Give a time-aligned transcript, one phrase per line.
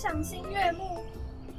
[0.00, 1.04] 赏心悦目。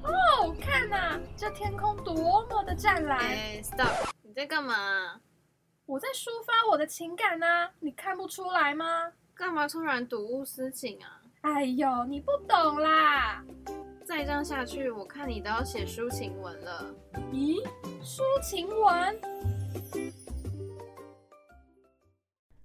[0.02, 3.20] 哦，看呐，这天空多么的湛蓝。
[3.20, 4.10] 哎，stop！
[4.24, 5.22] 你在干嘛？
[5.86, 7.46] 我在抒发我的情感呢，
[7.80, 9.12] 你看不出来吗？
[9.36, 11.22] 干嘛突然睹物思情啊？
[11.42, 13.44] 哎呦，你不懂啦！
[14.08, 16.92] 再这样下去，我看你都要写抒情文了。
[17.32, 17.64] 咦，
[18.02, 19.22] 抒情文？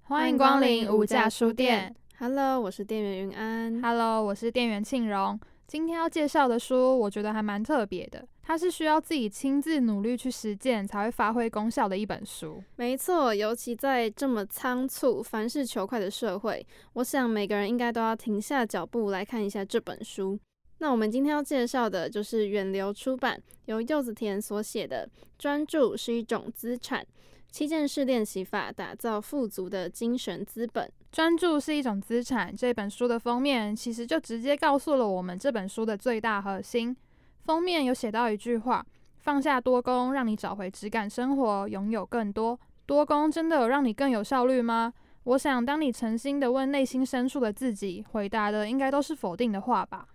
[0.05, 1.95] 欢迎光临无价书店。
[2.19, 3.83] Hello，我是店员云安。
[3.83, 5.39] Hello，我是店员庆荣。
[5.67, 8.27] 今天要介绍的书，我觉得还蛮特别的。
[8.43, 12.63] 它是需要自己亲自努力去实践，才会发挥功效的一本书。
[12.77, 20.39] 没错，尤其在这么仓促、凡事求快的社会，我想每个人应该都要停下脚步来看一下这本书。
[20.79, 27.03] 那我们今天要介绍的就是远流出版由柚子田所写的《专注是一种资产》，
[27.51, 30.89] 七件事练习法打造富足的精神资本。
[31.17, 32.55] 专注是一种资产。
[32.55, 36.95] 这本书的封面其实就直接告诉了我们这本书的最大核心。
[37.41, 38.85] 封面有写到一句话
[39.17, 44.93] ：“放下多功，让你找回质感生活，拥有更多。”多功真的有让你更有效率吗？
[45.25, 50.07] 我想，当你诚心的问内心深处的自己，回答的应该都是否定的话吧。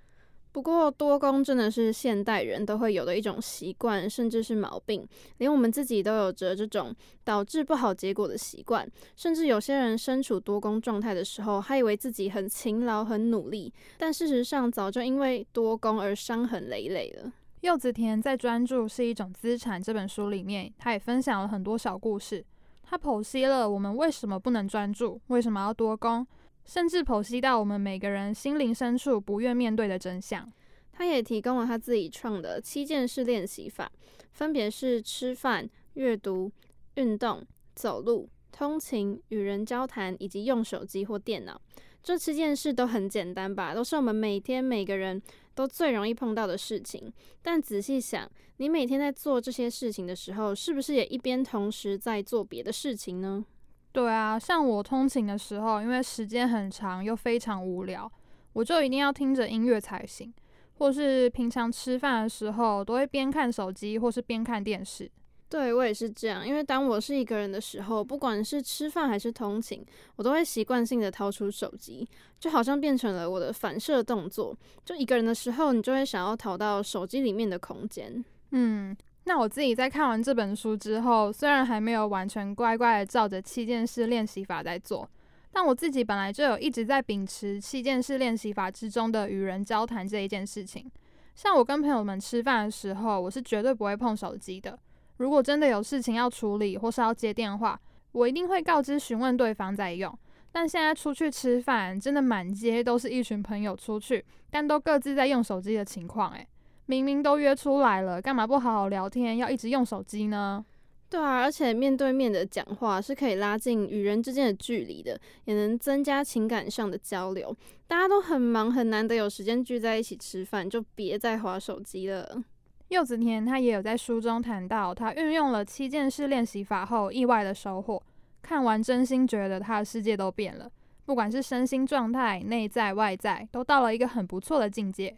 [0.51, 5.07] 不过，多工真的是现代人都会有的一种习惯，甚至是毛病。
[5.37, 6.93] 连我们自己都有着这种
[7.23, 8.85] 导致不好结果的习惯。
[9.15, 17.31] 甚至有些人身处多工状态的时候，还以为自己很勤劳、很努力，但事实上早就因为多工而伤痕累累了。
[17.61, 22.43] 柚子田在《专注是一种资产》这本书里面，他也分享了很多小故事。
[22.83, 26.27] 他剖析了我们为什么不能专注，为什么要多工。
[26.71, 30.49] 甚至剖析到我们每个人心灵深处不愿面对的真相。
[30.93, 33.91] 他也提供了他自己创的七件事练习法，
[34.31, 36.49] 分别是吃饭、阅读、
[36.95, 37.45] 运动、
[37.75, 41.59] 走路、通勤、与人交谈以及用手机或电脑。
[42.01, 45.21] 这七件事都很简单吧，都是我们每天每个人
[45.53, 47.11] 都最容易碰到的事情。
[47.41, 53.45] 但仔细想，你每天在做这些事情的时候，是不是也一边同时在做别的事情呢？
[53.91, 58.09] 对啊，像我通勤的时候，因为时间很长又非常无聊，
[58.53, 60.33] 我就一定要听着音乐才行。
[60.75, 65.11] 或是平常吃饭的时候，都会边看手机或是边看电视。
[65.47, 69.85] 对我也是这样，因为当我是一个人的时候，不管是吃饭还是通勤，
[70.15, 72.07] 我都会习惯性的掏出手机，
[72.39, 74.57] 就好像变成了我的反射动作。
[74.85, 78.23] 就一个人的时候，你就会想要逃到手机里面的空间。
[78.51, 78.95] 嗯。
[79.25, 85.07] 那我自己在看完这本书之后，虽然还没有完全乖乖的照着七件式练习法在做，
[85.51, 90.89] 但我自己本来就有一直在秉持七件式练习法之中的与人交谈这一件事情。
[91.35, 94.77] 像我跟朋友们吃饭的时候，我是绝对不会碰手机的。
[95.17, 97.79] 如果真的有事情要处理或是要接电话，
[98.11, 100.17] 我一定会告知询问对方再用。
[100.51, 106.45] 但现在出去吃饭，真的满街都是一群朋友出去，但都各自在用手机的情况，诶。
[106.85, 110.65] 明明都约出来了，干嘛不好好聊天，要一直用手机呢？
[111.09, 117.53] 对啊，而且面对面的讲话是可以拉近与人之间的距离的，也能增加情感上的交流。
[117.85, 122.41] 大家都很忙，很难得有时间聚在一起吃饭，就别再划手机了。
[122.87, 128.01] 柚子田他也有在书中谈到，他运用了七件事练习法后意外的收获。
[128.41, 130.71] 看完真心觉得他的世界都变了，
[131.05, 135.15] 不管是身心状态、内在外在，都到了一个很不错的境界。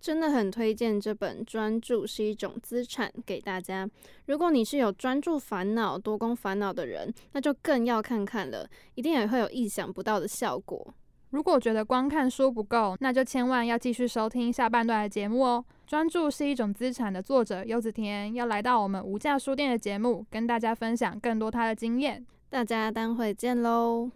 [0.00, 3.88] 真的很推荐这本《专注是一种资产》给大家。
[4.26, 10.94] 如果你是有专注烦恼、多功烦恼的人，那就更要看看了，一定也会有意想不到的效果。
[11.30, 15.64] 如果觉得光看书不够，那就千万要继续收听下半段的节目哦。
[15.86, 22.24] 专注是一种资产的作者柚子田要来到我们无价书店的节目，跟大家分享更多他的经验。
[22.48, 24.10] 大家待会见喽！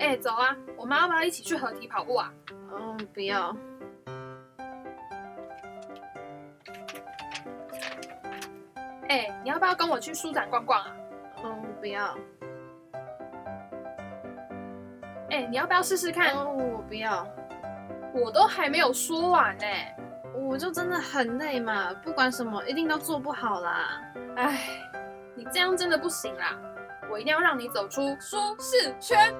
[0.00, 0.56] 哎、走啊！
[0.78, 2.32] 我们要不要一起去合体跑步啊？
[2.72, 3.54] 嗯，不要。
[9.08, 10.96] 哎、你要不要跟我去书展逛逛啊？
[11.44, 12.16] 嗯，不要。
[15.28, 16.32] 哎、你要不要试试看？
[16.32, 17.26] 哦，我不要。
[18.14, 19.66] 我都还没有说完呢、
[20.34, 24.00] 我我就真的很累嘛，不管什么一定都做不好啦。
[24.36, 24.60] 哎，
[25.36, 26.58] 你这样真的不行啦，
[27.10, 29.32] 我一定要让你走出舒适圈。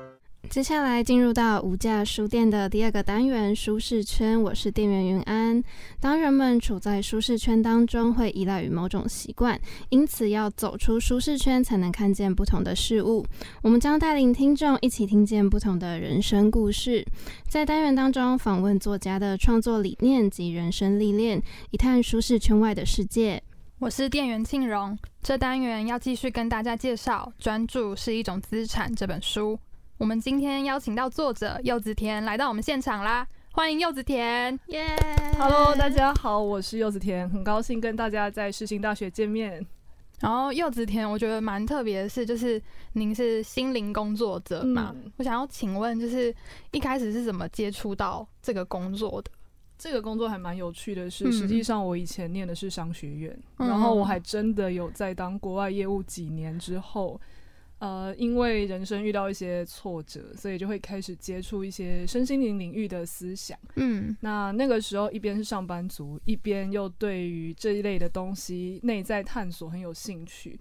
[0.50, 4.43] 接下来进入到无价书店的第二个单元——舒适圈。
[4.43, 5.62] 我是店员云安。
[6.00, 9.56] 当人们处在舒适圈当中，会依赖于某种习惯，
[9.91, 13.25] 因此要走出舒适圈，才能看见不同的事物。
[13.62, 17.06] 我们将带领听众一起听见不同的人生故事，
[17.46, 23.41] 在单元当中访问作家的创作理念及人生历练，一探舒适圈外的世界。
[23.79, 24.99] 我是店员庆荣。
[25.23, 29.56] 这单元要继续跟大家介绍《专注是一种资产》这本书。
[30.00, 34.97] 我们今天邀请到作者柚子田来到我们现场啦，欢迎柚子田，耶
[35.38, 39.64] ！Hello，大家好，我是柚子田，很高兴跟大家在世新大学见面。
[40.19, 42.61] 然后柚子田，我觉得蛮特别的是，就是
[42.94, 46.35] 您是心灵工作者嘛，我想要请问，就是
[46.70, 49.31] 一开始是怎么接触到这个工作的？
[49.76, 57.20] 这个工作还蛮有趣的，是实际上我以前念的是商学院，然后我还真的有在当国外业务几年之后。
[57.81, 63.59] 呃，因为人生遇到一些挫折，所以就会开始接触一些身心灵领域的思想。
[63.77, 70.61] 嗯，那那个时候一边是上班族，一边又对于这一类的东西内在探索很有兴趣。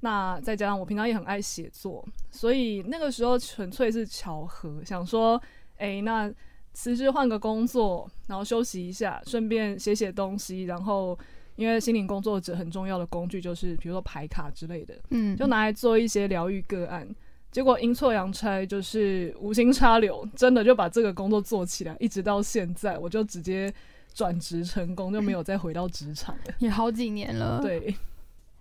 [0.00, 5.42] 那再加上我平常也很爱写作，所以那个时候纯粹是巧合，想说，
[5.78, 6.30] 哎，那
[6.74, 11.18] 辞职换个工作，然后休息一下，顺便写写东西，然后。
[11.58, 17.06] 因为心灵工作者很重要的工具就是，比如说牌卡之类的，嗯，就拿来做一些疗愈个案。
[17.50, 23.72] 结果阴错阳差，就是无心插柳，真的就把这个工作做起来，一直到现在，我就直接
[24.14, 26.54] 转职成功，就没有再回到职场了。
[26.60, 27.60] 也好几年了。
[27.60, 27.92] 对。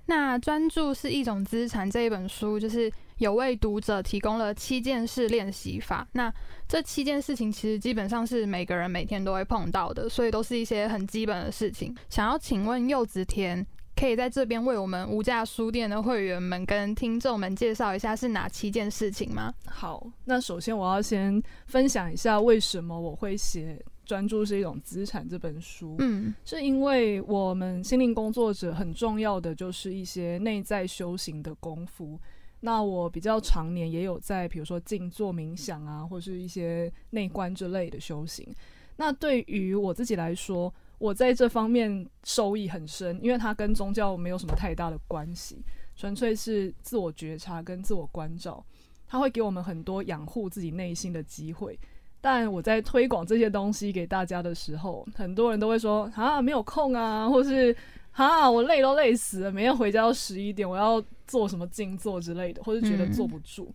[0.08, 6.08] 那专注是一种资产这一本书，就是有为读者提供了七件事练习法。
[6.14, 6.34] 那
[6.68, 11.94] 这七件事情其实基本上是每个人每天都会碰到的，所以都是一些很基本的事情。
[12.10, 13.66] 想要请问柚子田，
[13.98, 19.54] 可以在这边为我们无价书店的会员们跟听众们介绍一下是哪七件事情吗？
[19.66, 23.78] 好，那首先我要先分享一下为什么我会写。
[24.08, 25.28] 专注是一种资产。
[25.28, 32.18] 这本书，嗯，是因为我们心灵工作者很重要的就是一些内在修行的功夫。
[32.62, 38.48] 那我比较常年也有在，比如说静坐冥想啊，或是一些内观之类的修行。
[38.96, 45.58] 那对于我自己来说，我在这方面受益很深，因为它跟宗教没有什么太大的关系，
[45.96, 48.66] 纯粹是自我觉察跟自我关照。
[49.06, 51.80] 它会给我们很多养护自己内心的机会。
[52.30, 57.74] 但我在推广这些东西给大家的时候，很多人都会说啊没有空啊，或是
[58.12, 63.74] 啊我累都累死了，每天回家都十一点，我要做什么静坐之类的，或是觉得坐不住。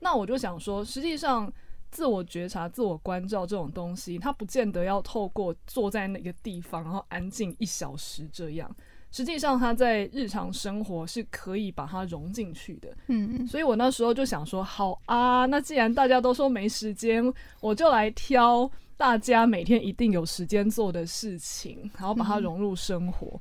[0.00, 1.48] 那我就想说，实际上
[1.92, 8.68] 自我觉察、自我关照这种东西，它不见得要透过坐在那个地方，然后安静一小时这样。
[9.12, 12.88] 实际上，他在日常生活是可以把它融进去的。
[13.08, 17.22] 嗯嗯，所以我那时候就想说，好啊，那既然大家都说没时间，
[17.60, 23.38] 我就来挑大家每天一定有时间做的事情，然后把它融入生活。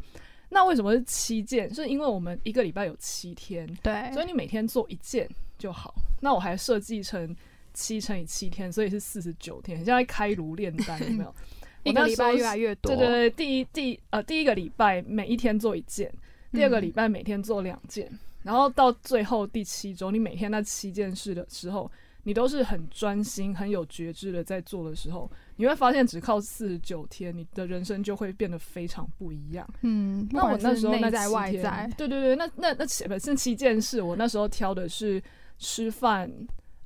[0.49, 1.73] 那为什么是七件？
[1.73, 5.25] 是因为我们一个礼拜有七天，对，所以你每天做一件
[5.57, 5.95] 就好。
[6.19, 7.33] 那我还设计成
[7.73, 11.33] 七乘以七天，所以是四十九天，像在开炉炼丹，有没有？
[11.83, 12.95] 一个礼拜越来越多。
[12.95, 16.11] 对对对，第一第呃第一个礼拜每一天做一件，
[16.51, 18.09] 第二个礼拜每天做两件，
[18.43, 21.89] 然后到最后第七周，你每天那七件事的时候，
[22.23, 29.67] 你都是很专心、很有觉知的在做的时候，你会发现只靠四十九天，你的人生就会变得非常不一样。
[29.81, 35.21] 嗯，那我那时候那七天，对对对，那那那七本是七件事，我那时候挑的是
[35.57, 36.31] 吃饭、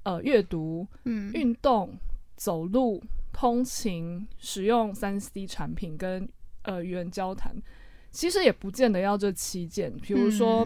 [0.04, 1.94] 呃阅读、嗯运动、
[2.36, 3.04] 走路。
[3.36, 6.26] 通勤、使用三 C 产品跟
[6.62, 7.54] 呃与人交谈，
[8.10, 9.94] 其实也不见得要这七件。
[9.98, 10.66] 比如说，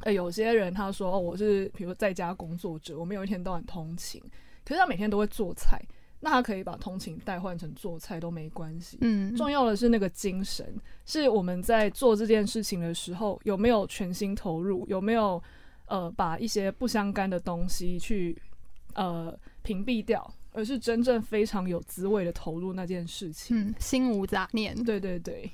[0.00, 4.20] 呃，有些人他说哦，我是比如在家工作者，我们有一天到晚通勤，
[4.64, 5.80] 可是他每天都会做菜，
[6.18, 8.98] 那他可以把通勤代换成做菜都没关系。
[9.00, 10.74] 嗯，重要的是那个精神，
[11.06, 15.40] 是我们在做这件事情的时候有没有全心投入，有没有
[15.86, 18.36] 呃把一些不相干的东西去
[18.94, 19.32] 呃
[19.62, 20.28] 屏蔽掉。
[20.52, 24.74] 而是真正非常有滋味的投入那件事情，嗯，心无杂念。
[24.84, 25.50] 对对对。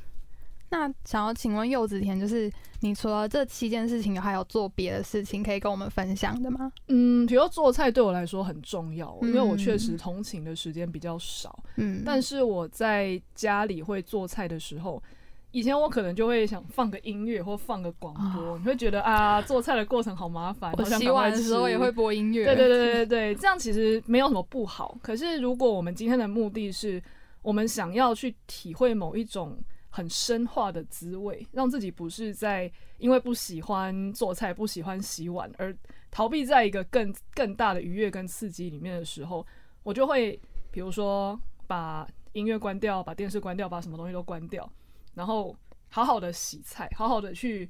[0.71, 6.71] 那想要请问柚子田，就是你除了这七件事情，还有做别的事情可以跟我们分享的吗？
[6.89, 11.59] 嗯，比如做菜对我来说很重要，因为我确实通勤的时间比较少。
[11.77, 15.03] 嗯，但是我在家里会做菜的时候。
[15.51, 20.73] 以前我可能就会想放个音乐或放个广播，你会觉得啊，做菜的过程好麻烦。
[20.77, 22.45] 我洗碗的时候也会播音乐。
[22.45, 24.99] 对对对对对，这样其实没有什么不好。
[25.03, 27.03] 可是如果我们今天的目的是，
[27.41, 29.57] 我们想要去体会某一种
[29.89, 35.75] 很深化的滋味，让自己不是在因为不喜欢做菜、不喜欢洗碗而
[36.11, 39.47] 逃避在一个更更大的愉悦跟刺激里面的时候，
[39.83, 40.39] 我就会
[40.71, 44.71] 比如说把音乐关掉，把电视关掉，把什么东西都关掉，
[45.19, 45.55] 然后
[45.91, 47.69] 好好的洗菜，好好的去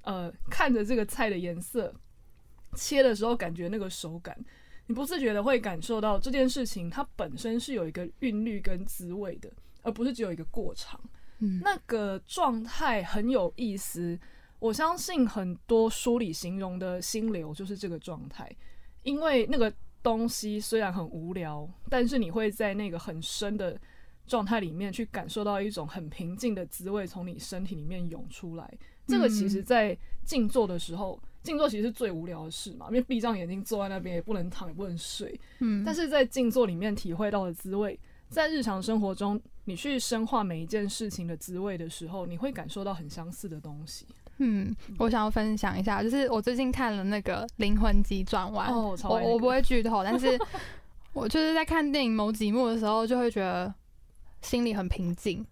[0.00, 1.94] 呃看着这个菜的颜色，
[2.74, 4.34] 切的时候感觉那个手感，
[4.86, 10.98] 你不自觉的会感受到这件事情它本身是有一个韵律跟滋味的，而不是只有一个过场。
[11.40, 14.18] 嗯，那个状态很有意思。
[14.58, 18.50] 我相信很多书里形容的心流就是这个状态，
[19.02, 19.70] 因为那个
[20.02, 23.78] 东西虽然很无聊，但是你会在那个很深的
[24.26, 28.72] 状态里面去感受到一种很平静的滋味从你身体里面涌出来。
[29.06, 35.38] 这个其实，在静坐的时候，静坐其实是最无聊的事嘛，因为闭上眼睛坐在那边也不能躺也不能睡。
[35.60, 37.96] 嗯，但是在静坐里面体会到的滋味，
[38.28, 44.04] 在日常生活中你去深化每一件事情的滋味的时候，你会感受到很相似的东西。
[44.38, 48.68] 嗯，我想要分享一下，就是我最近看了那个《灵魂急转弯》，
[49.08, 50.36] 我我不会剧透，但是
[51.12, 53.72] 我就是在看电影某几幕的时候，就会觉得
[54.42, 55.44] 心里很平静，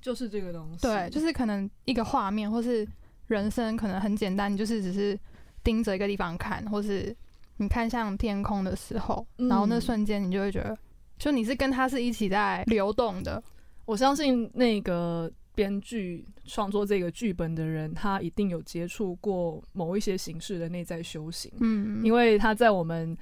[0.00, 0.82] 就是这个东西。
[0.82, 2.86] 对，就是可能一个画面，或是
[3.26, 5.18] 人生可能很简单，就是只是
[5.62, 7.14] 盯着一个地方看，或是
[7.56, 10.76] 你看向天空的时候，然后那瞬间你就会觉得，
[11.18, 13.42] 就你是跟他是一起在流动的。
[13.84, 15.30] 我相信那个。
[15.54, 23.18] 编剧创作这个剧本的人，他一定有接触过某一些形式的内在修行，嗯，因为他在我们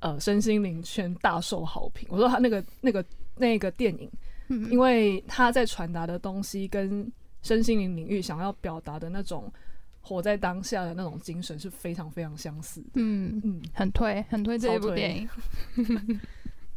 [0.00, 2.06] 呃身心灵圈大受好评。
[2.10, 3.02] 我说他那个那个
[3.38, 4.10] 那个电影，
[4.48, 7.10] 嗯，因为他在传达的东西跟
[7.42, 9.52] 身心灵领域想要表达的那种
[10.00, 15.28] 活在当下的那种精神是非常非常相似，嗯嗯，很推很推这一部电影。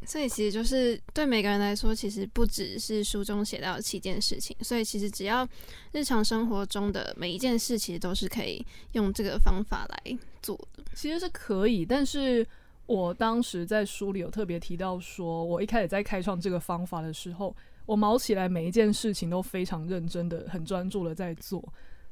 [0.04, 4.58] 所以其实就是对每个人来说，其实不只是书中写到的七件事情。
[4.62, 5.48] 所以其实只要
[5.92, 10.84] 日常生活中的每一件事，其实都是可以用这个方法来做的。
[10.96, 12.46] 其实是可以，但是
[12.92, 17.56] 我当时在书里有特别提到，说我一开始在开创这个方法的时候，
[17.86, 21.64] 我毛起来每一件事情都非常认真的、很专注的在做。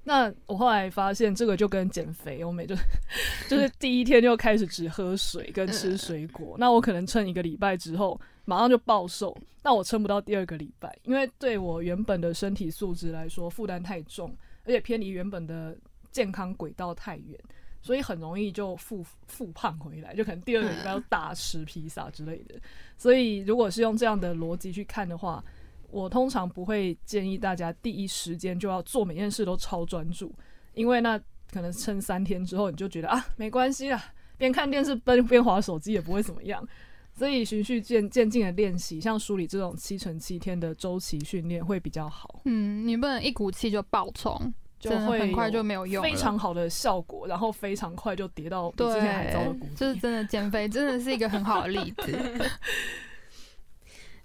[0.05, 2.73] 那我后来发现，这个就跟减肥，我每就
[3.49, 6.55] 就是第一天就开始只喝水跟吃水果。
[6.57, 9.37] 那我可能撑一个礼拜之后，马上就暴瘦。
[9.61, 14.33] 那我撑不到第二个礼拜，因为对我原本的身体素质来说负担太重，
[14.63, 15.77] 而且偏离原本的
[16.11, 17.37] 健康轨道太远，
[17.81, 22.55] 所以很容易就复复胖回来，就可能第二个礼拜要大吃披萨之类的。
[22.97, 25.43] 所以如果是用这样的逻辑去看的话，
[25.89, 30.33] 我通常不会建议大家第一时间就要做每件事都超专注，
[30.73, 31.19] 因为那
[31.51, 36.67] 可能撑三天之后你就觉得啊没关系啦，边看电视边边划手机也不会怎么样。
[37.11, 42.39] 所以循序渐渐进的练习，像梳理这种七乘七天的周期训练会比较好。
[42.45, 49.75] 嗯，你不能一股气就爆冲，就会很快就没有用，非常好的效果，然后非常快就跌到比之前还糟的谷底。
[49.75, 52.17] 就是真的减肥真的是一个很好的例子。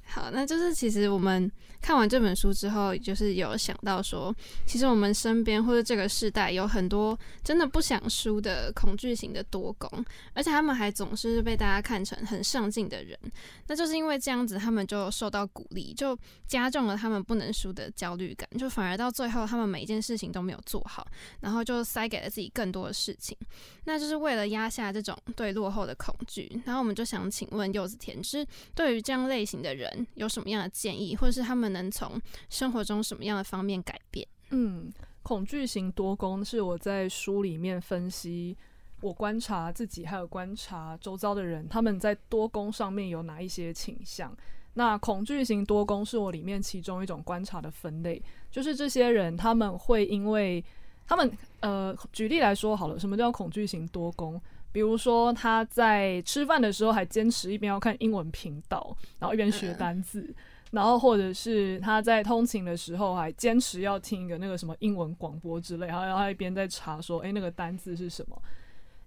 [0.06, 1.50] 好，那就是其实我们
[1.84, 13.18] 看完这本书之后，就是有想到说，其实我们身边或者这个时代有很多真的不想输的恐惧型的多功，而且他们还总是被大家看成很上进的人。
[13.66, 21.06] 那就是因为这样子，他们就受到鼓励，就加重了他们不能输的焦虑感，就反而到最后他们每一件事情都没有做好，
[21.40, 23.36] 然后就塞给了自己更多的事情。
[23.84, 26.50] 那就是为了压下这种对落后的恐惧。
[26.64, 30.06] 然后我们就想请问柚子田，是对于这样类型的人。
[30.14, 34.26] 有什么样的建议，或者是他们能从生活中什么样的方面改变？
[34.48, 34.90] 嗯，
[35.22, 38.56] 恐惧型多功是我在书里面分析，
[39.02, 44.34] 我观察自己还有观察周遭的人，他们在多功上面有哪一些倾向。
[44.74, 50.64] 那恐惧型多功是我里面其中一种观察的分类，就是这些人他们会因为
[51.06, 54.40] 他们呃，举例来说好了，什么叫恐惧型多功？
[54.72, 60.34] 比如说，他在吃饭的时候还坚持一边要看英文频道，然后一边学单字，
[60.74, 68.36] 然后或者是他在通勤的时候还坚持要听一个那个什么英文广播之类，然后他一边在查说，哎，那个单字是什么？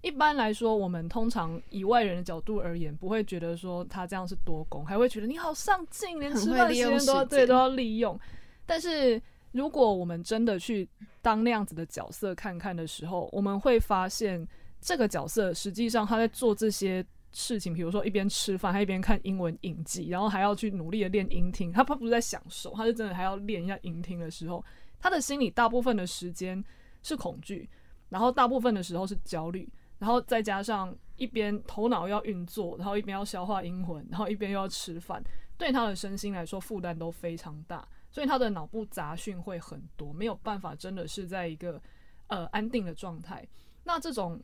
[0.00, 8.18] 一般来说，我们通常以外人的角度而言，不会觉得说他这样是多功，还会觉得你好上进，连吃饭时间都要 对都要利用。
[8.64, 9.20] 但是
[9.52, 10.88] 如果我们真的去
[11.20, 14.46] 当那样子的角色看看的时候，我们会发现。
[14.80, 21.70] 这个角色实际上他在做这些事情，比如说一边吃饭，他一边看英文影集，然后还要去努力的练音听。
[21.70, 24.64] 他他不是在享受，他是真的还要练一下音听的时候，
[24.98, 26.62] 他的心里大部分的时间
[27.02, 27.68] 是恐惧，
[28.08, 29.68] 然后大部分的时候是焦虑，
[29.98, 35.22] 然后再加上一边头脑要运作，然后一边要消化英文，然后一边又要吃饭，
[35.56, 37.86] 对他的身心来说负担都非常大。
[38.10, 41.80] 所以他的脑部杂讯会很多，没有办法真的是在一个
[42.28, 43.46] 呃安定的状态。
[43.84, 44.40] 那这种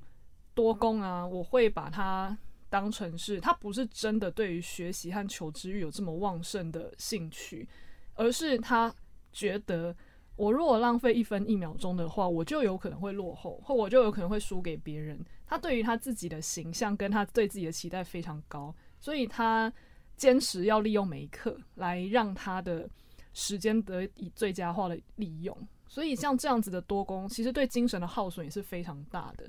[0.52, 2.36] 多功啊，我会把它
[2.74, 7.68] 当成是他不是真的对于学习和求知欲有这么旺盛的兴趣，
[8.14, 8.92] 而是他
[9.32, 9.94] 觉得
[10.34, 15.24] 我如果浪费一分一秒钟的话，我就有可能会落后，或我就有可能会输给别人。
[15.46, 19.72] 他对于他自己的形象跟他对自己的期待非常高，所以他
[20.16, 22.90] 坚持要利用每一刻来让他的
[23.34, 25.56] 时间得以最佳化的利用。
[25.86, 29.48] 所以像这样子的多功，其实对精神的耗损也是非常大的。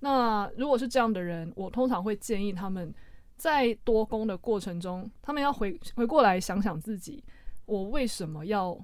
[0.00, 2.94] 那如果是这样的人，我通常会建议他们
[3.36, 7.22] 在多工的过程中，他们要回回过来想想自己，
[7.64, 8.78] 我为什么要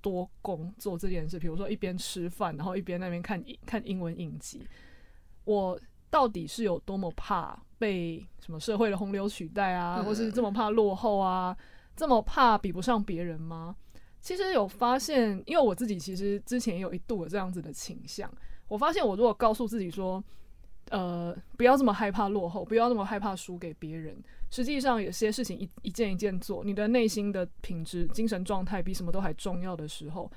[0.00, 1.38] 多工做这件事？
[1.38, 4.66] 比如说一边吃饭，然后一边那边看看英文影集，
[5.44, 5.78] 我。
[6.08, 11.54] 到底是有多么怕被什么社会的洪流取代啊，或是这么怕落后啊，
[11.96, 13.74] 这么怕比不上别人吗？
[14.20, 18.32] 其实有发现，因为我自己其实之前有一度有这样子的倾向。
[18.68, 20.24] 我发现，我如果告诉自己说，
[20.90, 24.16] 呃，不要这么害怕落后，不要那么害怕输给别人，
[24.50, 30.30] 实际上有些事情一一件一件做，你的内心的品质、精神状态比什么都还重要的时候，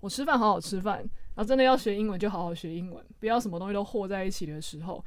[0.00, 0.98] 我吃饭好好吃饭。
[1.34, 5.02] 然后真的要学英文就好好学英文，不要什么东西都和在一起的时候，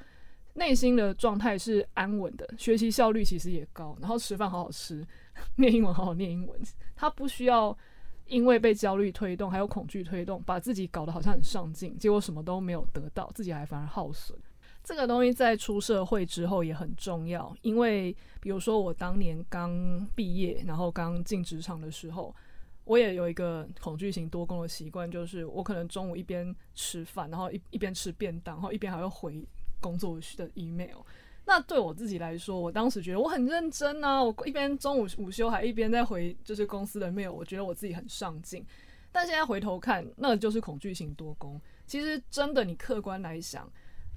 [0.53, 3.95] 内心的状态是安稳的，学习效率其实也高。
[3.99, 5.05] 然后吃饭好好吃，
[5.57, 6.59] 念英文好好念英文，
[6.95, 7.77] 他不需要
[8.27, 14.37] 因为被焦虑推动，还有恐惧推动，把自己搞得好像很上进，结果什么都没有得到，自己还反而耗损。
[14.83, 22.35] 这个东西在出社会之后也很重要，因为比如说我当年刚毕业，然后刚进职场的时候。
[22.85, 29.41] 我也有一个恐惧型多工的习惯，就是我可能中午一边吃饭，然后一一边吃便当，然后一边还要回
[29.79, 30.97] 工作的 email。
[31.45, 38.65] 那对我自己来说，我当时觉得我很认真啊，我一边中午午休还一边在回就是公司的 mail，我觉得我自己很上进。
[39.13, 41.57] 但现在回头看，那就是恐惧型多工。
[41.87, 43.71] 其实真的，你客观来想，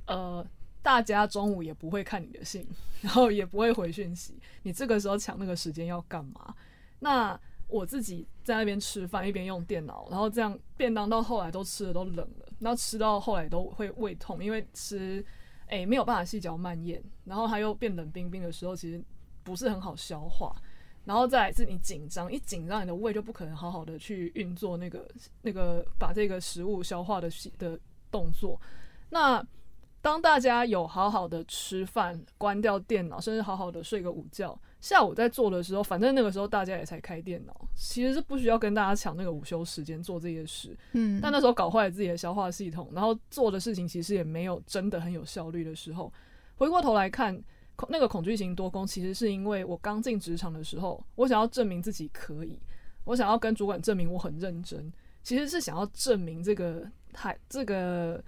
[0.06, 0.46] 呃，
[0.82, 2.66] 大家中午也不会看你的信，
[3.00, 6.54] 然后也不会回讯息，你这个时候抢那个时间要干嘛？
[7.00, 7.38] 那。
[7.68, 15.26] 我自己在那边吃饭，一边用电脑，然后这样便当到后来都吃的都冷了，然后吃到后来都会胃痛，因为吃
[15.66, 19.04] 诶没有办法细嚼慢咽，然后它又变冷冰冰的时候，其实
[19.42, 20.54] 不是很好消化，
[21.04, 25.04] 然后再是你紧张，一紧张你的胃就不可能好好的去运作那个
[25.42, 27.28] 那个把这个食物消化的
[27.58, 27.76] 的
[28.12, 28.60] 动作，
[29.10, 29.44] 那。
[30.06, 40.78] 当大家有好好的吃饭，关掉电脑，甚至好好的睡个午觉，下午在做的时候，反正那个时候大家也才开电脑，其实是不需要跟大家抢那个午休时间做这些事。
[40.92, 46.12] 嗯，但那时候搞坏了自己的消化系统，然后做的事情其实也没有真的很有效率的时候，
[46.54, 47.36] 回过头来看，
[47.88, 52.56] 那个恐惧型多工，其实是因为我刚进职场的时候，我想要证明自己可以，
[53.02, 54.92] 我想要跟主管证明我很认真，
[55.24, 58.22] 其实是想要证明这个太这个。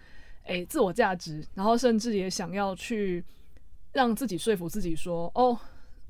[0.49, 3.23] 诶，自我价值，然后甚至也想要去
[3.93, 5.57] 让自己说服自己说，哦，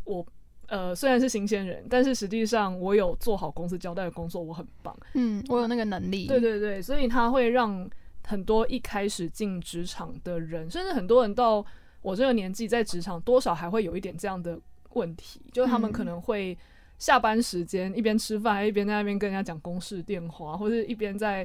[0.05, 0.25] 我
[0.69, 4.97] 呃虽然是新鲜人，但是实际上我有做好公司交代的工作，我很棒。
[5.15, 6.27] 嗯，我有那个能力。
[6.27, 7.89] 对对对，所以他会让
[8.25, 11.65] 很多一开始进职场的人，甚至很多人到
[12.01, 14.57] 我这个年纪在职场，多少还会有一点这样的
[14.95, 16.57] 问题，就是他们可能会
[16.99, 21.45] 下班时间一边吃饭，一边在那边跟人家讲公事电话，或者一边在。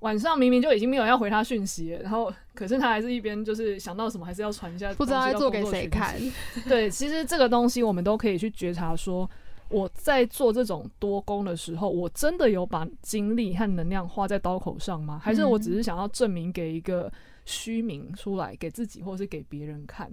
[0.00, 6.14] 晚上明明就已经没有要回他讯息，然后可是他还是一边就是想到什么还是要传一下，不知道做给谁看。
[6.68, 9.28] 对，其实这个东西我们都可以去觉察，说
[9.68, 15.20] 我在做这种多功的时候，我真的有把精力和能量花在刀口上吗？
[15.22, 17.12] 还是我只是想要证明给一个
[17.44, 20.10] 虚名出来给自己，或是给别人看？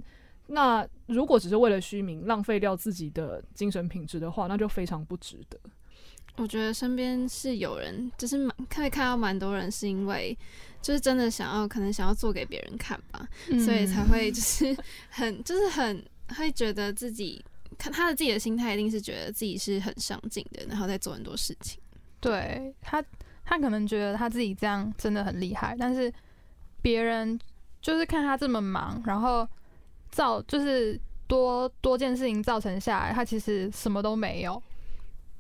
[0.48, 5.60] 那如果只是为了虚名，浪费掉自己的精神品质的话，那就非常不值得。
[6.38, 10.38] 我觉得身边是有人，就是蛮可以看到蛮多人是因为，
[10.82, 13.28] 就是真的想要，可能想要做给别人看吧，
[13.66, 14.78] 所以才会就是
[15.10, 16.06] 很 就是很
[16.38, 17.44] 会觉得自己
[17.78, 21.80] 看他的自己的心态一定是觉得自己是很上进的，然后在做很多事情。
[22.20, 23.04] 对他，
[23.44, 26.14] 他可能觉得他自己这样真的很厉害，但是
[26.82, 27.40] 别人
[27.82, 29.48] 就是看他这么忙，然后
[30.12, 34.62] 造就是多多件事情造成下来，他其实什么都没有。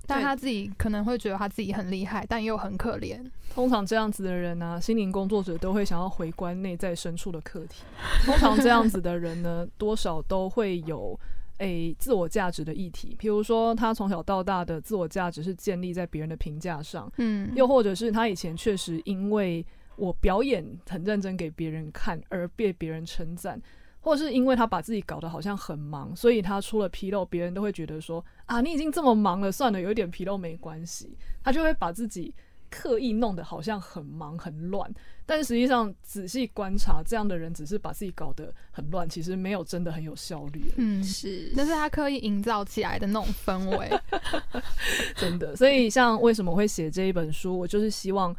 [0.07, 3.19] 但他自己可能会觉得他自己很厉害，但又很可怜。
[3.53, 7.83] 通常这样子的人呢，心灵工作者都会想要回观内在深处的课题。
[8.25, 11.19] 通常这样子的人呢，多少都会有
[11.57, 13.15] 诶自我价值的议题。
[13.19, 19.65] 比如说，他从小到大的自我价值是建立在别人的评价上，嗯，又或者是他以前确实因为
[19.95, 23.59] 我表演很认真给别人看而被别人称赞。
[24.07, 31.13] 或是因为他把自己搞得好像很忙，所以他出了纰漏，别人都会觉得说啊，你已经这么忙了，算了，有一点纰漏没关系。
[31.43, 32.33] 他就会把自己
[32.69, 34.89] 刻意弄得好像很忙很乱，
[35.25, 40.71] 但实际上仔细观察，这样的人只是把自己搞得很乱，其实没有真的很有效率。
[40.77, 43.91] 嗯，是，那是他刻意营造起来的那种氛围，
[45.17, 45.53] 真的。
[45.53, 48.33] 所以像为什么会写这一本书，我就是希望。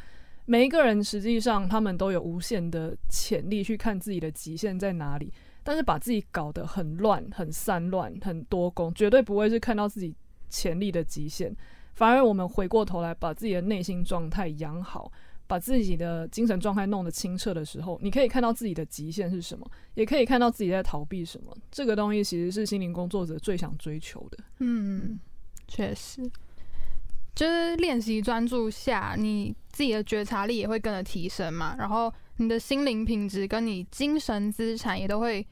[0.50, 5.30] 每一个人实际上，他们都有无限的潜力去看自己的极限在哪里，
[5.68, 10.16] 但是把自己搞得很乱、很散乱、很多功，绝对不会是看到自己
[10.48, 11.54] 潜力的极限。
[11.92, 15.12] 反而我们回过头来，把自己的内心状态养好，
[15.46, 21.54] 把自己的精神状态弄得清澈的时候，你可以看到自己的极限是什么，也可以看到自己在逃避什么。
[21.70, 24.38] 这个东西其实是心灵工作者最想追求的。
[24.60, 25.20] 嗯，
[25.66, 26.22] 确实。
[27.34, 35.46] 就是练习专注下，你自己的觉察力也会跟着提升嘛，然后你的心灵品质跟你精神资产也都会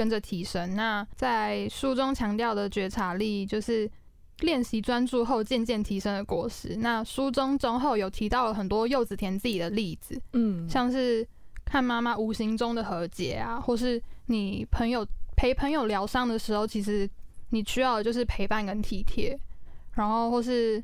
[0.00, 0.74] 跟着提升。
[0.74, 3.86] 那在书中强调的觉察力，就是
[4.38, 6.74] 练习专注后渐渐提升的果实。
[6.76, 11.26] 那书中中后有提到了很多柚子田自己的例子，嗯，像是
[11.66, 17.06] 看妈妈无形中的和解啊，或是你朋友陪朋友疗伤的时候，其实
[17.50, 19.38] 你需要的就是陪伴跟体贴，
[19.92, 20.82] 然后或是。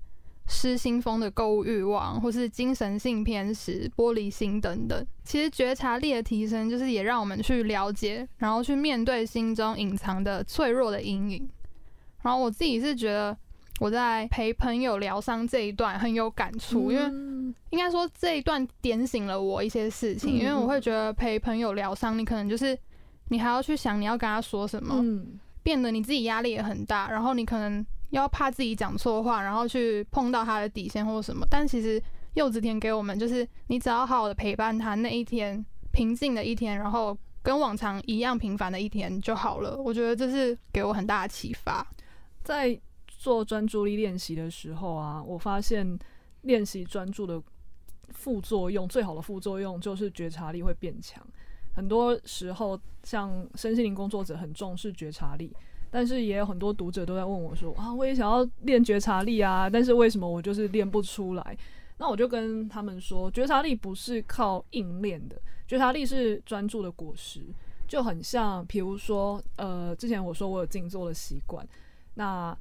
[0.48, 11.48] 失心疯的购物欲望，或是精神性偏食、玻璃心等等，其实觉察力的提升，就是也让我们去了解，然后去面对心中隐藏的脆弱的阴影。
[12.22, 13.36] 然后我自己是觉得，
[13.80, 20.32] 我在陪朋友疗伤这一段很有感触，因为应该说这一段点醒了我一些事情。
[20.32, 22.78] 因为我会觉得陪朋友疗伤，你可能就是
[23.28, 25.04] 你还要去想你要跟他说什么，
[25.64, 27.84] 变得你自己压力也很大，然后你可能。
[28.16, 31.46] 要怕自己讲错话，然后去碰到他的底线或者什么。
[31.50, 32.02] 但其实
[32.34, 39.76] 柚子田给我们就是，你只要好好的陪伴他那一天，平静的一天，然后跟往常一样平凡的一天就好了。
[39.76, 41.86] 我觉得这是给我很大的启发。
[42.42, 45.98] 在做专注力练习的时候啊，我发现
[46.42, 47.42] 练习专注的
[48.10, 51.22] 副作用，最好的副作用就是觉察力会变强。
[51.74, 55.54] 很多时候，像身心灵工作者很重视觉察力。
[55.96, 61.56] 但是也有很多读者都在问我说啊，我也想要练觉察力啊，但是为什么我就是练不出来？
[61.96, 67.40] 那我就跟他们说，觉察力不是靠硬练的，觉察力是专注的果实，
[67.88, 71.66] 就很像，比如说，呃，之前我说我有静坐的习惯，
[72.12, 72.54] 那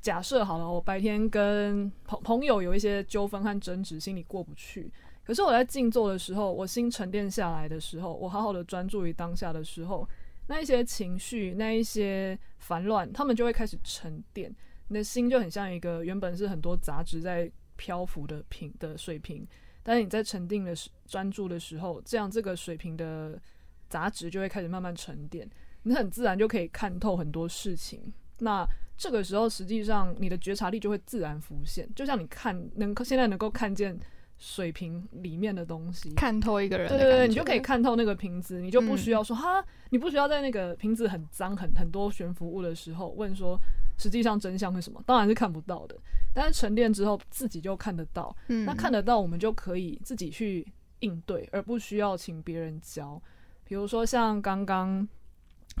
[0.00, 4.90] 假设好了，我白天跟朋朋友有一些纠纷和争执，心里过不去，
[5.26, 10.08] 可是我在静坐的时候，我心沉淀下来的时候，我好好的专注于当下的时候。
[10.48, 14.54] 那一些情绪，那一些烦乱，他们就会开始沉淀。
[14.88, 19.46] 你的心就很像一个原本是很多杂质在漂浮的瓶的水瓶，
[19.82, 23.40] 但是你在沉定的时专注的时候，这样这个水瓶的
[23.88, 25.48] 杂质就会开始慢慢沉淀，
[25.82, 28.12] 你很自然就可以看透很多事情。
[28.38, 33.98] 那这个时候，实际上你的觉察力就会自然浮现，就像你看能现在能够看见。
[34.38, 43.58] 水瓶里面的东西，看透一个人，对对对，你就可以看透那个瓶子，你就不需要说哈，你不需要在那个瓶子很脏、很很多悬浮物的时候问说，
[43.98, 45.02] 实际上真相是什么？
[45.04, 45.96] 当然是看不到的。
[46.32, 48.34] 但是沉淀之后，自己就看得到。
[48.46, 50.64] 嗯，那看得到，我们就可以自己去
[51.00, 53.20] 应对，而不需要请别人教。
[53.64, 55.06] 比如说像刚刚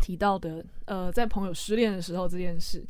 [0.02, 2.84] 提到的，呃，在朋友失恋的时候这件事，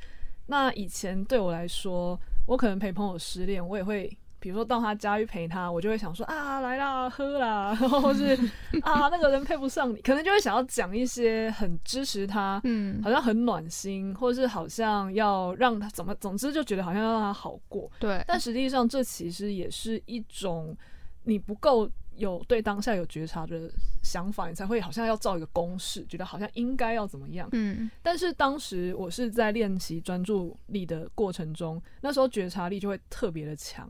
[0.46, 4.10] 那以前对我来说，我可能陪朋友失恋，我也会。
[4.40, 8.38] 比如说到他家去陪他，我就会想说啊来啦喝啦， 然后是
[8.82, 17.90] 啊那个人配不上你，可能就会想要讲一些很支持他，嗯，好像很暖心，或者是好像要让他怎么，总之就觉得好像要让他好过。
[17.98, 20.76] 对，但实际上这其实也是一种
[21.24, 23.70] 你不够有对当下有觉察的
[24.02, 27.48] 想法，你才会好像要造一个公式，觉得好像应该要怎么样。
[27.52, 33.88] 嗯，但是当时我是在练习专注力的过程中，那时候觉察力就会特别的强。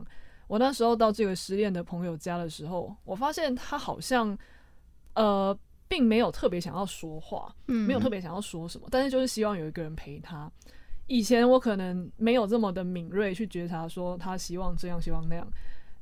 [0.49, 4.35] 我那时候到这个失恋的朋友家的时候，我发现他好像，
[5.13, 5.55] 呃，
[5.87, 10.51] 并没有特别想要说话，嗯，没有特别想要说什么，但是就是希望有一个人陪他。
[11.05, 15.47] 以前我可能没有这么的敏锐去觉察，说他希望这样，希望那样，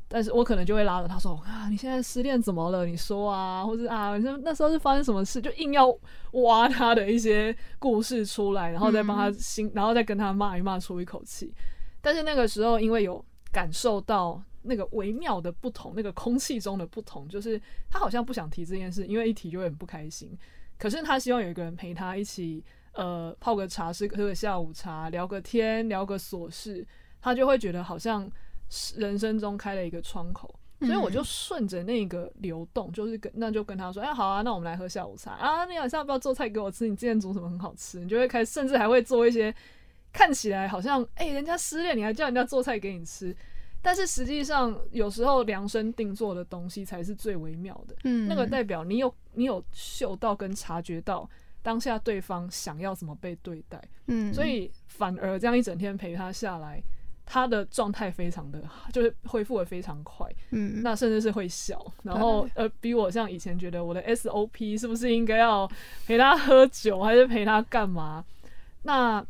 [0.07, 2.85] 但是我可能就会拉着他说啊，你现在失恋怎么了？
[2.85, 5.41] 你说啊，或者啊，那那时候是发生什么事？
[5.41, 5.93] 就硬要
[6.31, 11.53] 挖他的一些故事出来，然后再帮他心，然后再跟他骂一骂，出一口气。
[12.01, 13.21] 但是那个时候，因为有。
[13.57, 20.37] 感受到那个微妙的不同，那个空气中的不同，就是他好像不想提这件事，因为一提就会很不开心。
[20.77, 26.85] 可是他希望有一个人陪他一起，呃，泡个茶，是喝个下午茶，聊个天，聊个琐事，
[27.19, 28.29] 他就会觉得好像
[28.95, 30.53] 人生中开了一个窗口。
[30.81, 36.87] 所以我就顺着那个流动，就是跟那就跟他说，哎，好啊，那我们来喝下午茶啊，你晚上要不要做菜给我吃？
[36.87, 37.99] 你今天煮什么很好吃？
[37.99, 39.51] 你就会开始，甚至还会做一些
[40.17, 43.35] 看起来好像，哎，人家失恋，你还叫人家做菜给你吃，
[43.83, 47.95] 但是实际上有时候量身定做的东西才是最微妙的。
[48.03, 51.29] 嗯，那个代表你有你有嗅到跟察觉到
[51.61, 53.79] 当下对方想要怎么被对待。
[54.07, 56.81] 嗯，所以反而这样一整天陪他下来。
[57.29, 65.69] 他的状态非常的，就是恢复的非常快，嗯，那甚至是会笑， 然后呃，比我像以前觉得我的 SOP 是不是应该要
[66.05, 68.23] 陪他喝酒，还是陪他干嘛？
[68.83, 69.21] 那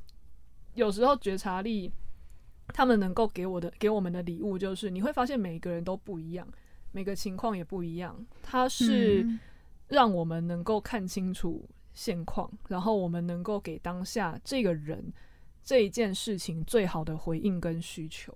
[0.78, 1.92] 有时候觉察力，
[2.68, 6.48] 他们能够给我的给我们的礼物，就是你会发现每个人都不一样，
[6.92, 9.28] 每个情况也不一样，它是
[9.88, 15.12] 让我们能够看清楚现况，然后我们能够给当下这个人。
[15.63, 18.34] 这一件事情最好的回应跟需求，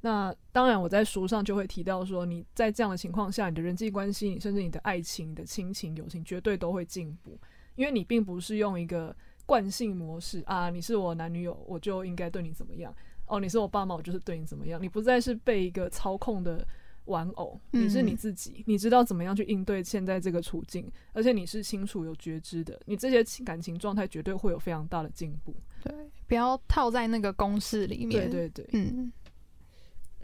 [0.00, 7.38] 那当然我在书上就会提到说，你在这样的情况下，你的人际关系，你甚至你的爱情、你的亲情、友情，绝对都会进步，
[7.76, 9.14] 因为你并不是用一个
[9.52, 12.94] 惯性模式啊，你是我男女友，我就应该对你怎么样？
[13.26, 14.82] 哦，你是我爸妈，我就是对你怎么样？
[14.82, 16.66] 你不再是被一个操控的。
[17.06, 25.52] 玩偶，你是你自己，你知道怎么样去应对现在这个处境，而且你是清楚有觉知的，你这些感情状态绝对会有非常大的进步。
[25.82, 25.92] 对，
[26.28, 28.30] 不要套在那个公式里面。
[28.30, 29.12] 对对对，嗯。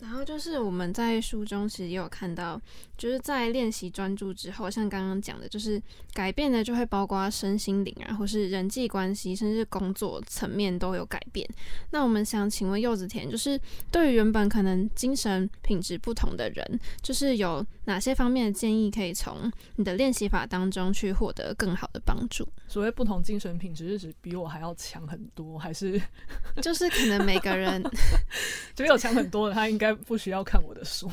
[0.01, 2.61] 然后就是我们在书中其实也有看到，
[2.97, 5.83] 就是在练习专注之后，像刚刚讲的，就是
[6.13, 11.49] 改变的就会包括身心灵啊，或是人际关系，甚至工作层面都有改变。
[11.91, 22.47] 那我们想请问柚子田，就是对于原本可能精神品质不同的人，就是有哪些方面的建议可以从你的练习法当中去获得更好的帮助？
[22.69, 26.01] 所谓不同精神品质，是指比我还要强很多，还是
[26.63, 27.83] 就是可能每个人
[28.77, 29.89] 就比我强很多的，他应该。
[30.07, 31.11] 不需要看我的书，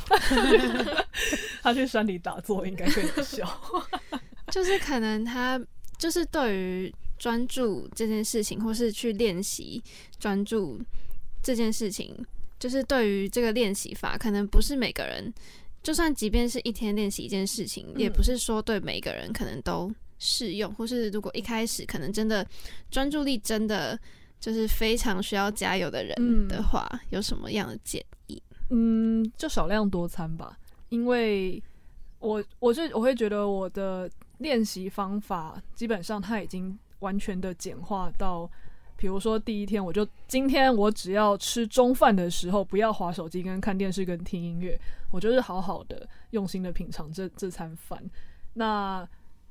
[1.63, 3.47] 他去山里打坐应该更有效。
[4.51, 5.59] 就是可能他
[5.97, 9.81] 就是对于专注这件事情，或是去练习
[10.19, 10.79] 专注
[11.41, 12.15] 这件事情，
[12.59, 15.33] 就是对于这个练习法，可能不是每个人，
[15.85, 22.43] 就算即便是一天练习一件事情，也不是说对每个人可能都适用，或是如果一开始可能真的
[22.89, 23.97] 专注力真的
[24.39, 28.41] 就是非常需要加油的人的话，有什么样的建议？
[28.71, 30.57] 嗯，就少量多餐吧，
[30.89, 31.61] 因为
[32.17, 38.49] 我我是我会觉得我的练习方法基本上它已经完全的简化到，
[38.97, 44.79] 比如说第一天我就今天我只要吃中饭的时候不要划手机跟看电视跟听音乐，
[45.11, 48.01] 我就是好好的用心的品尝这这餐饭。
[48.53, 49.07] 那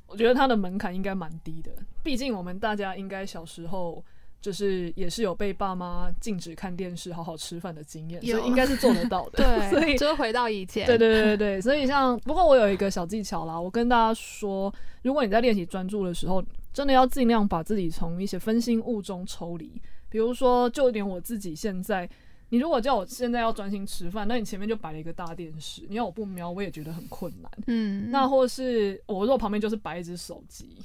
[0.07, 1.70] 我觉得它的门槛应该蛮低的，
[2.02, 4.04] 毕竟我们大家应该小时候。
[4.40, 9.38] 就是也是有被爸妈禁止看电视、好好吃饭的经验，所以应该是做得到的。
[9.42, 10.85] 对，所以就是回到以前。
[10.85, 19.80] 对对对对所以像不过我有一个小技巧啦，我跟大家说，如果你在练习专注的时候，真的要尽量把自己从一些分心物中抽离。
[20.10, 22.06] 比如说，就连我自己现在，
[22.50, 27.50] 你如果叫我现在要专心吃饭，那你前面就摆了一个大电视，你要我不瞄，我也觉得很困难。
[27.68, 28.10] 嗯。
[28.10, 30.76] 那或是我如果旁边就是摆一只手机，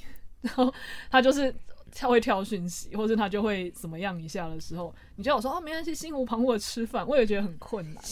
[0.42, 0.74] 然后
[1.10, 1.54] 他就是。
[1.92, 8.04] 他会跳讯息，或者他就会怎么样一下的时候，你叫我说哦，没关系，心无旁骛的吃饭，我也觉得很困难。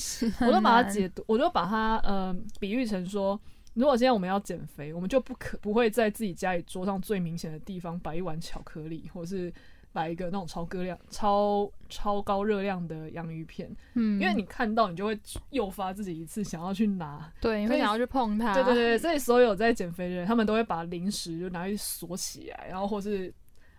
[0.47, 3.39] 我都把它解读，我就把它呃比喻成说，
[3.77, 9.53] 如果现在我们要减肥，我们就不可不会在自己家里桌上最明显的地方摆一碗巧克力，或是
[9.93, 13.69] 摆一个那种超高量、超超高热量的洋芋片。
[13.93, 15.19] 嗯，因为你看到，你就会
[15.51, 18.53] 诱发自己一次想要去拿，对，你会想要去碰它。
[18.53, 23.33] 对对对，所以所有在减肥的人，他们都会把零食就拿去锁起来，然后或是。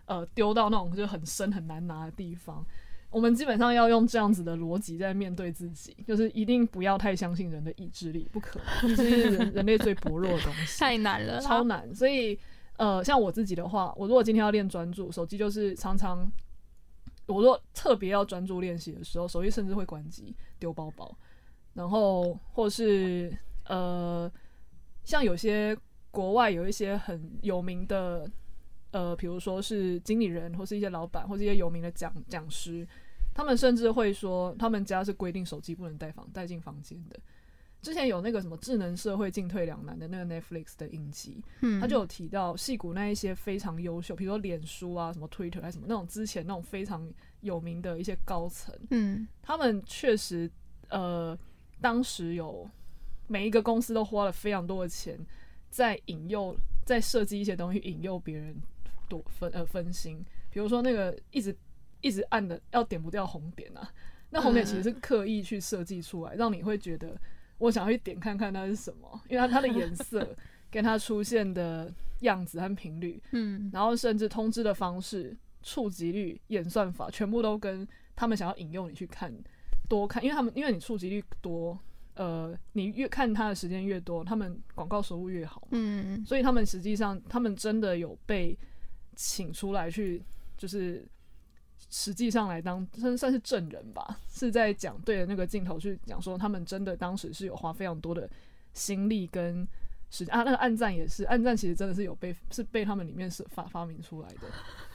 [0.05, 2.65] 呃，丢到那种就很深很难拿的地方。
[3.11, 11.93] 我们基本上要用这样子的逻辑在面对自己，就是一定不要太相信人的意志力，不可能，这是人人类最薄弱的东西， 太难了，超难。
[11.95, 12.37] 所以，
[12.77, 16.31] 呃，像我自己的话，我如果今天要练专注，手机就是常常，
[17.25, 21.17] 我若特别要专注练习的时候，手机甚至会关机丢包包，
[21.73, 24.31] 然后或是呃，
[25.03, 25.75] 像有些
[26.11, 28.29] 国外有一些很有名的。
[28.91, 32.87] 呃，比如说是经理人，或是一些老板，或是一些有名的讲讲师，
[33.33, 37.19] 他们甚至会说，他们家是规定手机不能带房带进房间的。
[37.81, 50.51] 之前有那个什么智能社会进退两难的那个 Netflix 的影集，嗯，他就有提到戏骨那一些非常优秀，比如说脸书啊，什么 Twitter 还什么那种之前那种非常有名的一些高层，嗯，他们确实
[50.89, 51.37] 呃，
[51.79, 52.69] 当时有
[53.27, 55.17] 每一个公司都花了非常多的钱
[55.69, 56.53] 在引诱，
[56.85, 58.53] 在设计一些东西引诱别人。
[59.09, 61.53] 多分呃分心，比如说那个一直
[61.99, 63.91] 一直按的要点不掉红点啊，
[64.29, 67.19] 那红点其实是刻意去设计出来，让你会觉得
[67.57, 70.35] 我想要去点看看它是什么，因为它它的颜色
[70.71, 79.33] 跟它出现的样子和频率，嗯，然后甚至通知的方式、触及率、演算法，全部都跟他们想要引诱你去看
[79.89, 81.77] 多看，因为他们因为你触及率多，
[82.13, 88.57] 呃，你越看它的时间越多，他们广告收入越好，嗯，所以他们实际上他们真的有被
[89.21, 90.23] 请出来去，
[90.57, 91.05] 就是
[91.89, 98.29] 实际上来当算算是证人吧，是在讲对着那个镜头去讲说，他们真的当时是有花非常多的
[98.73, 99.67] 心力跟
[100.09, 104.47] 时间啊，那个暗战也是，暗战其实真的是有被是被他们里面是发发明出来的。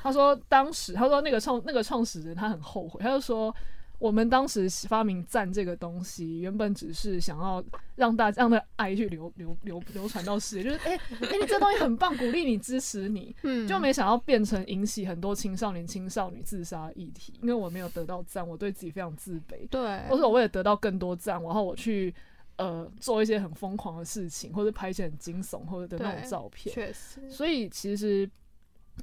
[0.02, 3.54] 他说当时他说那个创那个创始人他很后悔，他就说。
[3.98, 17.32] 我们当时发明赞这个东西，原本只是想要让大家让的爱去流流流流传到世界，就是哎哎，你这东西很棒，鼓励你支持你， 嗯，就没想要变成引起很多青少年青少女自杀议题。
[17.40, 22.12] 因为我没有得到赞，我对自己非常自卑，对，或者我为了得到更多赞，然后我去
[22.56, 27.30] 呃做一些很疯狂的事情，或者拍一些很惊悚或者的那种照片，确实。
[27.30, 28.28] 所以其实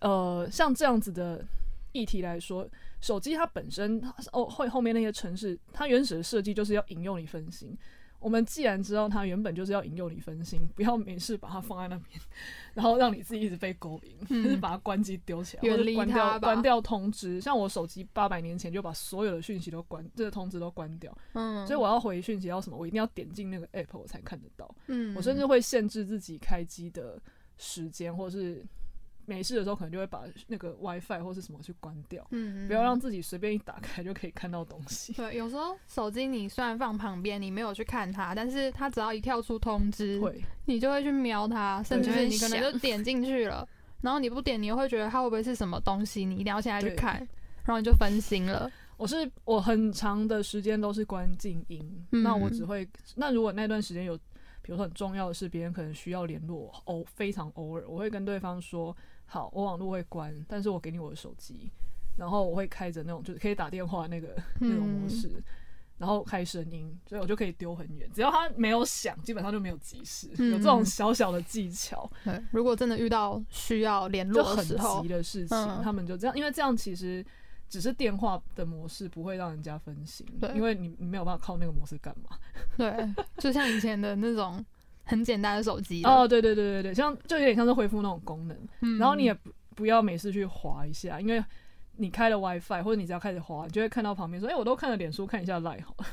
[0.01, 1.43] 呃像这样子的
[1.93, 2.67] 议题来说。
[3.01, 7.77] 手机它本身哦会后面那些程式，它原始的设计就是要引诱你分心。
[8.19, 12.21] 我们既然知道它原本就是要引诱你分心，不要没事把它放在那边，
[12.75, 17.41] 然后让你自己一直被勾引， 就是把它关机丢起来，或者关掉关掉通知。
[17.41, 21.11] 像我手机八百年前就把所有的讯息都关，这个通知都关掉。
[21.33, 24.69] 嗯，所以我要回讯息要什么，我一定要点进那个 app 我才看得到。
[24.85, 27.19] 嗯，我甚至会限制自己开机的
[27.57, 28.63] 时间，或是。
[29.25, 35.13] 没事的时候，可能就会把那个 WiFi 或是什么去关掉，嗯，不要让自己随便一打开就可以看到东西。
[35.13, 43.67] 对，有时候手机你虽然放旁边，你没有去看它，但是它只要一跳出通知，会，你就会去瞄它，甚至你可能就点进去了，
[44.01, 47.15] 然后你不点，你又会觉得它会不会是什么东西，你一定要现在去看，
[47.63, 48.71] 然后你就分心了。
[48.97, 54.15] 我是我很长的时间都是关静音，那我只会，那如果那段时间有，
[54.62, 58.95] 比如说很重要的是别人可能需要联络，偶非常偶尔，我会跟对方说。
[59.34, 61.72] 好，我网络会关，但是我给你我的手机，
[62.17, 65.41] 然后我会开着那种就是可以打电话那个 那种模式，
[65.98, 70.28] 然后开声音，所以我就可以丢很远，只要它没有响，基本上就没有急事。
[70.32, 72.12] 有这种小小的技巧。
[72.26, 77.26] 对，如果真的遇到需要联络很急的事情，他们就这样，因为这样其实
[77.70, 80.28] 只是电话的模式，不会让人家分心。
[80.41, 82.38] 对，因为你你没有办法靠那个模式干嘛？
[82.76, 84.62] 对，就像以前的那种。
[85.12, 91.43] 很简单的手机哦，对对对对对，像就有点像是恢复那种功能，然后你也不不要每次去划一下，因为
[91.97, 96.06] 你开了 WiFi 或者你只要开始划，你就会看到旁边说，哎，我都看了脸书，看一下 Line 好了，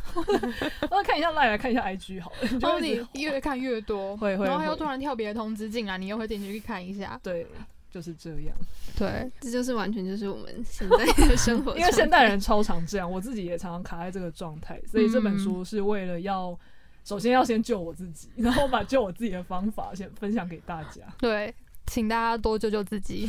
[0.91, 7.47] 我看一下 Line 来看一下 IG 好了，然后你越看越多，会会，然后又突然跳别的通知进来，你又会点进去看一下，对，
[7.89, 8.57] 就是这样，
[8.99, 16.59] 对，这就是完全就是我们现在的生活，因为现代人超常这样，我自己也常常卡在这个状态，所以这本书是为了要。
[17.05, 21.03] 首先要先救我自己， 然后把救我自己的方法先分享给大家。
[21.19, 21.55] 对，
[21.87, 23.27] 请大家多救救自己，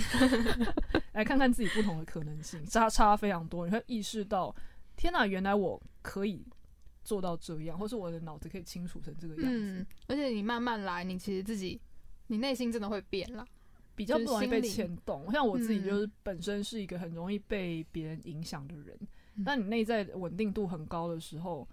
[1.13, 3.65] 来看看自己不同的可能性，差差非常多。
[3.65, 4.53] 你会意识到，
[4.97, 6.45] 天哪，原来我可以
[7.03, 9.49] 做到这样，或是我的脑子可以清楚成这个样子。
[9.49, 11.79] 嗯，而且你慢慢来，你其实自己，
[12.27, 13.45] 你内心真的会变了，
[13.95, 15.31] 比较不容易被牵动。
[15.31, 18.99] 像我自己就是本身是一个很容易被别人影响的人，
[19.45, 21.65] 当你内在稳定度很高的时候。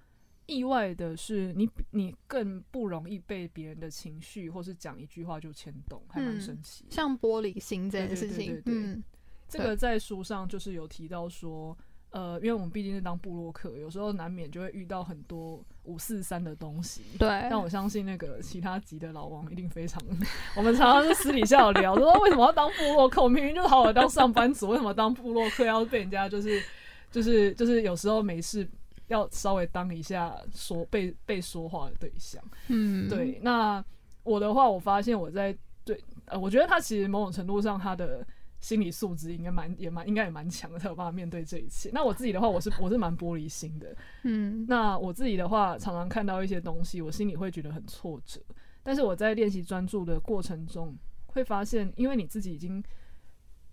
[0.47, 6.85] 意外的是，你你更不容易被别人的情绪，或是讲一句话就牵动，还蛮神奇。
[6.89, 9.03] 像玻璃心这件事情，嗯，
[9.49, 11.77] 这个在书上就是有提到说，
[12.11, 17.03] 呃，因为我们毕竟是当布洛克，有时候难免就会遇到很多五四三的东西。
[17.19, 20.01] 对，但我相信那个其他级的老王一定非常，
[20.57, 23.21] 我们常常是私底下有聊，说为什么要当布洛克？
[23.23, 26.63] 我明明就是好好当上班族，为什么当布洛克要被人家就是
[27.11, 28.69] 就是就是有时候没事。
[29.09, 33.39] 要稍微当一下说被被说话的对象，嗯，对。
[33.43, 33.85] 那
[34.25, 38.27] 我的话，我发现我在对，呃，我觉得他其实某种程度上他的
[38.59, 41.91] 心理素质应该蛮也蛮应该也蛮强的，才有办法面对这一切。
[41.93, 44.67] 那我自己的话，我是 我是蛮玻璃心的，嗯。
[44.67, 48.41] 那我自己的话，常常看到一些东西，我心里会觉得很挫折。
[48.83, 52.83] 但是我在练习专注的过程中，会发现，因为你自己已经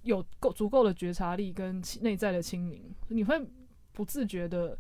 [0.04, 3.44] 有够足够的觉察力跟内在的清明，你会
[3.94, 4.78] 不自觉的。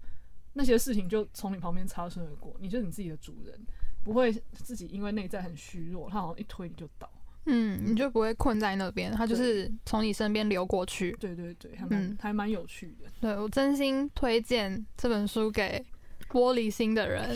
[0.53, 3.59] 那些事情就从你旁边擦身而过，你就是你自己的主人，
[4.03, 7.09] 不会自己因为内在很虚弱，他好像一推你就倒。
[7.45, 11.11] 嗯，你就不会困在那边，他就是从你身边流过去。
[11.19, 13.09] 对对对，还蛮还蛮有趣的。
[13.19, 15.83] 对我真心推荐这本书给
[16.29, 17.29] 玻璃心的人。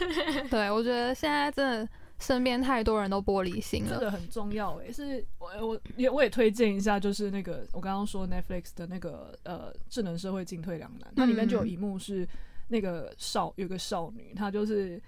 [0.48, 1.88] 对我觉得现在真的
[2.20, 4.90] 身边太多人都玻璃心了，这个很重要诶。
[4.90, 12.26] 是我我也我也推荐一下，就是那个我刚刚说 Netflix 的那个呃智能社会进退两难，它里面就有一幕是。
[12.70, 15.02] 那个少有个少女，她就是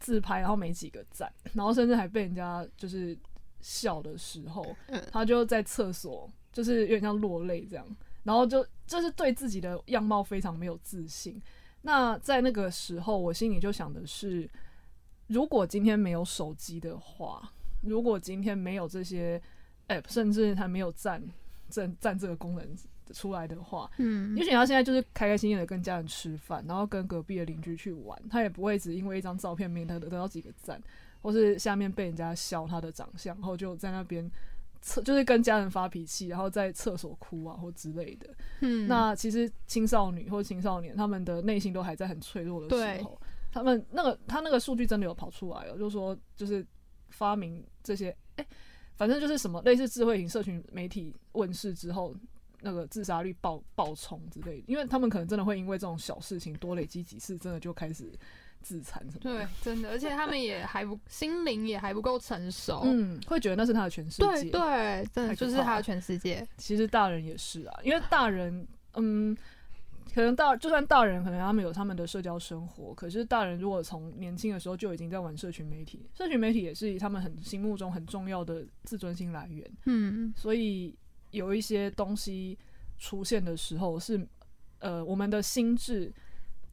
[0.00, 3.16] 自拍，然后没几个赞，然后甚至还被人家就是
[3.60, 4.76] 笑的时候，
[5.10, 7.86] 她就在厕所，就是有点像落泪这样，
[8.24, 11.40] 然后就就是对自己的样貌非常没有自信。
[11.82, 14.50] 那在那个时候，我心里就想的是，
[15.28, 17.52] 如果今天没有手机的话，
[17.82, 19.40] 如果今天没有这些
[19.86, 21.22] app，甚至还没有赞
[21.68, 22.76] 赞赞这个功能。
[23.12, 30.80] 出来的话，嗯，也许他现在就是开开心心的跟家人吃饭，然后跟隔壁的邻居去玩，他也不会只因为一张照片没得得到几个赞，
[31.22, 34.30] 或是下面被人家笑他的长相，然后就在那边
[34.80, 38.28] 厕就是跟家人发脾气，然后在厕所哭啊或之类的。
[38.60, 43.20] 嗯，那其实青少女或青少年他们的内心都还在很脆弱的时候，
[43.52, 46.66] 他们那个他那个数据真的有跑出来了，就是说就是
[47.10, 48.46] 发明这些，哎，
[48.94, 52.14] 反正就是什么类似智慧型社群媒体问世之后。
[52.66, 58.10] 那个自杀率爆爆冲之类的，因为他们可能真的会因为这种小事情多累积几次，真的就开始
[58.60, 59.20] 自残什么。
[59.20, 64.50] 对，真的，而且他们也还不心灵也还不够成熟，嗯，会觉得那是他的全世界。
[64.50, 66.44] 对对，真的就是他的全世界。
[66.56, 69.36] 其实大人也是啊，因为大人，嗯，
[70.12, 79.70] 可能大就算大人可能他们有他们的社交生活，可是大人如果从年轻的时候就已经在玩社群媒体，社群媒体也是他们很心目中很重要的自尊心来源。
[79.84, 80.92] 嗯，所以。
[81.36, 82.58] 有一些东西
[82.98, 84.26] 出现的时候，是
[84.80, 86.12] 呃，我们的心智，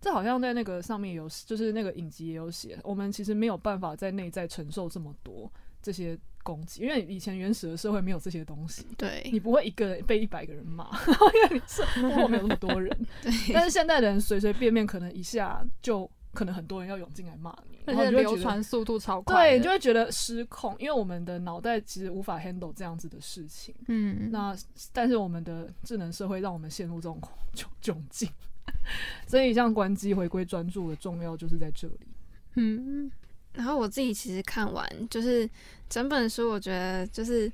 [0.02, 5.52] 这好像在那个上面有，就是那个影集也有写，我们其实没有办法在内在承受这么多
[5.82, 10.90] 这些攻击，因为以前原始的社会没有这些东西，对你不会一个人被一百个人骂，
[11.36, 11.84] 因为你是
[12.16, 13.08] 后面有那么多人，
[13.54, 16.10] 但是现代的人随随便便可能一下就。
[16.34, 23.74] 可能很多人要涌进来骂你，而且流传速度超快，对，就会觉得失控，因为我们的脑袋其实无法 handle 这样子的事情。
[23.88, 24.56] 嗯，那
[24.92, 27.22] 但是我们的智能社会让我们陷入这种
[27.56, 28.28] 窘窘境，
[29.28, 32.08] 所以像关机回归专注的重要就是在这里。
[32.56, 33.12] 嗯，
[33.54, 35.50] 然后我自己其实看完就是
[35.88, 37.52] 整本书，我觉得就是。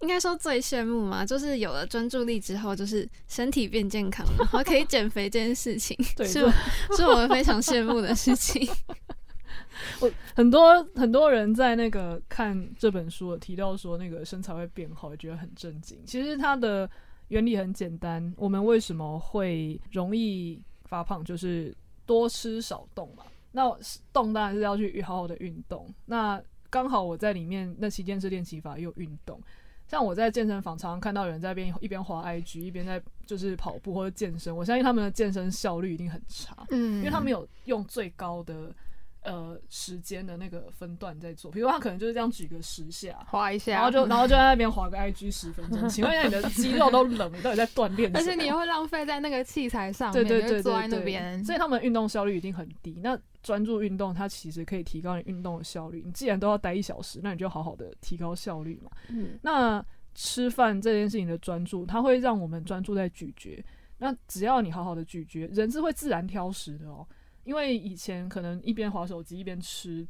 [0.00, 6.48] 应该说最羡慕嘛，就是有了专注力之后，就是身体变健康，然后可以减肥这件事情， 是
[6.96, 8.68] 是我们非常羡慕的事情。
[10.00, 15.98] 我很多很多人在那个看这本书提到说，那个身材会变好，觉得很震惊。
[16.04, 16.88] 其实它的
[17.28, 21.74] 原理很简单，我们为什么会容易发胖，就是
[22.06, 23.24] 多吃少动嘛。
[23.52, 23.68] 那
[24.12, 25.92] 动当然是要去好好的运动。
[26.06, 26.40] 那
[26.70, 29.40] 刚好我在里面那期间是练习法又运动。
[29.88, 38.70] 像我在健身房常常看到有人在边一边滑 IG 一边在就是跑步或者健身，我相信他们的健身效率一定很差，嗯，因为他们有用最高的
[39.22, 48.14] 呃时间的那个分段在做，比如他可能就是这样举个十下，滑一下，然后就然后就在那边滑个 IG 十分钟，请问一下你的 肌肉都冷，你到底在锻炼？
[48.14, 53.00] 而且你会浪费在那个器材上面，对对对，坐在那边，所以他们运动效率一定很低。
[53.02, 53.18] 那
[53.48, 56.02] 专注运动，它其实可以提高你运动的效率。
[56.04, 58.90] 你既然都要待一小时，那你就好好的提高效率嘛。
[59.08, 59.82] 嗯，那
[60.14, 63.64] 吃饭这件事情的专注，它会让我们专注在咀嚼。
[63.96, 67.08] 那只要你好好的咀嚼，人是会自然挑食的哦。
[67.44, 70.06] 因为以前可能一边划手机一边吃，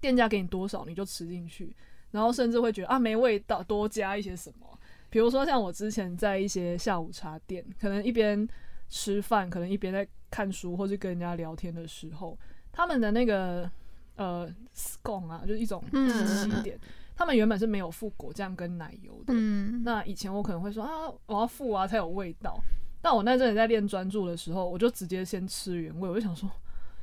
[0.00, 1.76] 店家给你多少你就吃进去，
[2.12, 4.66] 然后甚至会觉得啊没味道，多加一些什么。
[5.10, 8.48] 比如说像我之前在一些下午茶店，可能一边
[8.88, 12.36] 吃饭，可能一边在看书或是跟人家聊天的时候，
[12.74, 13.70] 他们的那个
[14.16, 16.78] 呃 scone 啊，就是一种西点。
[17.16, 19.32] 他们原本是没有附果酱跟奶油的。
[19.32, 20.90] 嗯，那以前我可能会说啊，
[21.26, 22.58] 我要附啊才有味道。
[23.00, 26.08] 但我那阵子在练专注的时候，我就直接先吃原味。
[26.08, 26.50] 我就想说，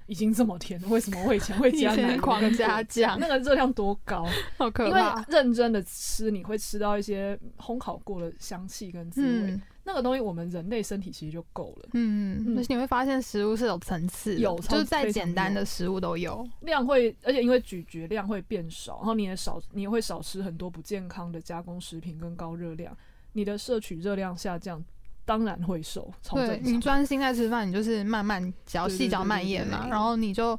[0.08, 3.18] 已经这么甜了，为什么我以前会加奶狂加酱？
[3.20, 4.28] 那个热量多高？
[4.58, 5.12] 好可怕！
[5.12, 9.62] 因为认真的吃，你会吃到一些烘烤过的香气跟滋味。
[9.84, 11.90] 那个东西，我们人类身体其实就够了。
[11.94, 22.96] 嗯嗯，而且你会发现食物是有层次，有就是再简单的食物都有量会，而且因为咀嚼量会变少，然后你也少，你也会少吃很多不健康的加工食品跟高热量，
[23.34, 24.84] 你的摄取热量下降，
[25.26, 26.14] 当然会瘦。
[26.32, 30.58] 对你专心在吃饭，你就是慢慢嚼细嚼慢咽嘛，然后你就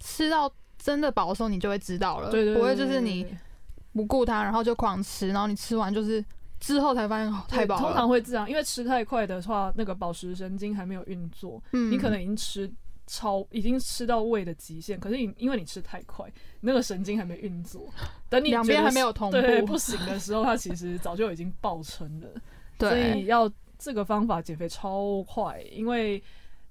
[0.00, 3.26] 吃到真的饱的时候，你就会知道了，对对不会就是你
[3.92, 6.24] 不顾它，然后就狂吃，然后你吃完就是。
[6.62, 12.72] 之后才发现太饱，通常会这样，因为吃太快的话，那个饱食神经还没有运作，嗯你可能已经吃
[13.08, 16.24] 超，已经吃到胃的极限，可是你因为你吃太快，
[16.60, 17.92] 那个神经还没运作，
[18.28, 22.28] 等你两边还没有同步不行的时候，它其实早就已经爆撑了。
[22.78, 26.22] 所以要这个方法减肥超快，因为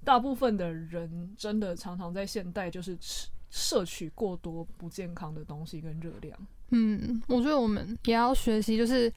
[0.04, 6.38] 大部分的人真的常常在现代就是吃摄取过多不健康的东西跟热量。
[6.70, 9.12] 嗯，我觉得我们也要学习，就是。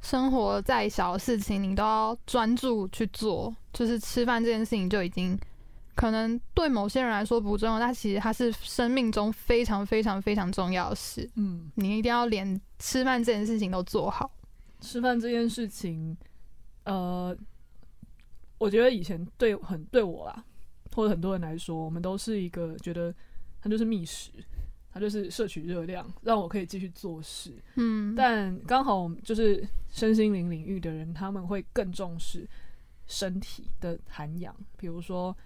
[0.00, 3.54] 生活再小的事情，你都要专注去做。
[3.72, 5.38] 就是吃饭这件事情就已经
[5.94, 11.28] 可能对某些人来说不重要，但其实它是生命中非常非常非常重要的事。
[11.34, 14.30] 嗯，你一定要连吃饭这件事情都做好。
[14.80, 16.16] 吃饭这件事情，
[16.84, 17.36] 呃，
[18.58, 20.44] 我觉得以前对很对我啦，
[20.94, 23.12] 或者很多人来说，我们都是一个觉得
[23.60, 24.30] 它就是觅食。
[24.98, 27.54] 它就是摄取热量，让我可以继续做事。
[27.76, 32.44] 嗯，但刚好就是身心灵领域的人，他们会更重视
[33.06, 34.52] 身体的涵养。
[34.76, 35.36] 比如说，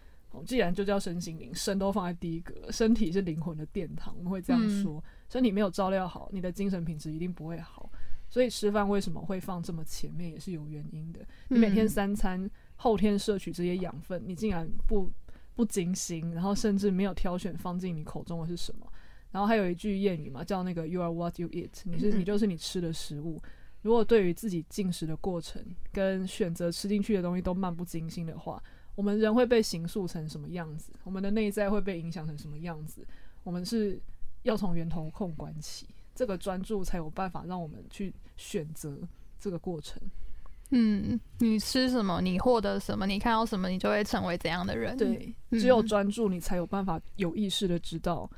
[0.46, 5.04] 既然就叫身心灵，身都放在第一个，身体是灵魂的殿堂，我们会这样说。
[5.28, 7.90] 身体没有照料好，你的精神品质一定不会好。
[8.30, 11.20] 所以吃饭为什么会放这么前面，也是有原因的。
[11.48, 15.12] 你每天三餐后天摄取这些养分，你竟然不
[15.54, 18.86] 不精心，然后甚至没有挑选放进你口中的是什么？
[19.32, 23.42] 然后还有一句谚语嘛，叫那个 “You are what you eat”，你是你就是你吃的食物。
[23.80, 25.60] 如果对于自己进食的过程
[25.90, 28.62] 跟选择吃进去的东西都漫不经心的话，
[28.94, 30.92] 我们人会被形塑成什么样子？
[31.02, 33.04] 我们的内在会被影响成什么样子？
[33.42, 34.00] 我们是
[34.42, 38.96] 要从源头控管起，这个专注才有办法让我们去选择
[39.40, 40.00] 这个过程。
[40.70, 44.96] 嗯，你吃什么，你获得什么，你看到什么，你就会成为怎样的人。
[44.96, 48.30] 对，只有专注，你才有办法有意识的知道。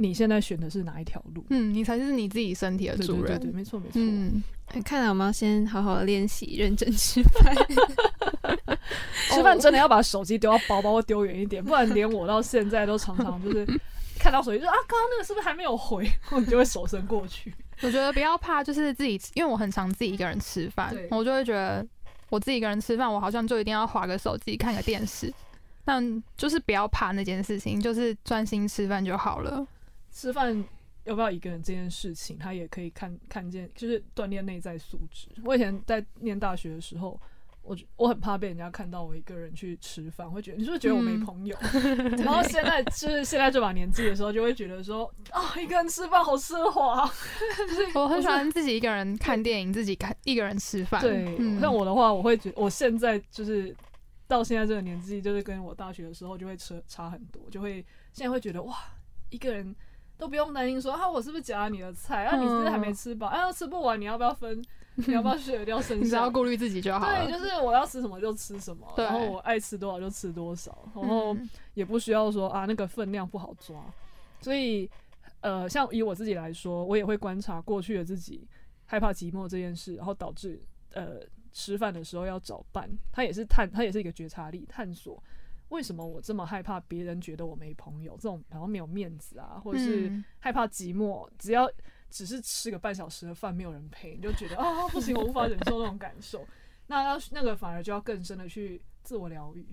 [0.00, 1.44] 你现在选的是哪一条路？
[1.50, 3.38] 嗯，你才是你自己身体的主人。
[3.38, 3.92] 对，没错，没错。
[3.96, 4.42] 嗯，
[4.82, 7.54] 看来我们要先好好练习，认真吃饭。
[9.30, 13.66] 吃饭真的要把手机丢到包包丢远一点，不然连我到现在都常常就是
[14.18, 16.10] 看到手机就啊，刚刚那个是不是还没有回？
[16.32, 17.52] 我就会手伸过去。
[17.82, 21.86] 我觉得不要怕，就是自己，因为我很常自己一个人吃饭，我就会觉得
[22.30, 25.32] 我自己一个人吃饭，我好像就一定要划个手机看个电视。
[25.82, 29.66] 但就是不要怕那件事情，就是专心吃饭就好了。
[30.10, 30.64] 吃饭
[31.04, 35.28] 要不要一个人这件事情，他也可以看看见，就是锻炼内在素质。
[35.44, 37.18] 我以前在念大学的时候，
[37.62, 41.56] 我我很怕被人家看到我一个人去吃饭，会觉得你是不是觉得我没朋友？
[42.22, 47.10] 然后现在就是现在这把年纪的时候，就会觉得说啊，一个人吃饭好奢华。
[47.94, 51.00] 我很喜欢自己一个人看电影，自己看一个人吃饭。
[51.00, 53.74] 对，像我的话，我会觉我现在就是
[54.26, 58.76] 到现在这个年纪，就是跟我大学的时候就会差差很多，就会现在会觉得哇，
[59.30, 59.74] 一个人。
[60.20, 62.36] 都不用担心说啊，我是不是夹了你的菜啊？
[62.36, 63.26] 你是不是还没吃饱？
[63.28, 64.62] 哎，要吃不完，你要不要分？
[64.96, 66.04] 你要不要削掉剩下？
[66.04, 67.24] 你只要顾虑自己就好了。
[67.24, 71.34] 对，就是我要吃什么就吃什么，然后我爱吃多少就吃多少，然后
[71.72, 73.82] 也不需要说啊那个分量不好抓。
[74.40, 74.90] 所以，
[75.40, 78.46] 呃，像以我自己来说，我也会观察过去的自己
[78.84, 80.60] 害怕寂寞这件事，然后导致
[80.92, 81.20] 呃
[81.52, 85.22] 吃饭的时候要找伴，他也是探，他也是一个觉察力探索。
[85.70, 88.12] 为什么我这么害怕别人觉得我没朋友？
[88.16, 91.28] 这种好像没有面子啊，或者是害怕寂寞？
[91.38, 91.70] 只要
[92.10, 96.46] 只是吃个半小时的饭，没有人陪，你就觉得啊 不行，我无法忍受那种感受。
[96.88, 99.64] 那要那个反而就要更深的去自我疗愈。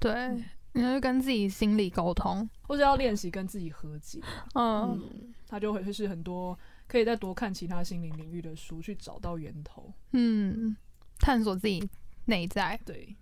[0.00, 4.20] 对，你要跟自己心理沟通，或者要练习跟自己和解。
[4.54, 9.92] 嗯，他就会会是很多可以再多看其他心灵领域的书，去找到源头。
[10.10, 10.76] 嗯，
[11.20, 11.88] 探索自己
[12.24, 12.78] 内在。
[12.84, 13.14] 对。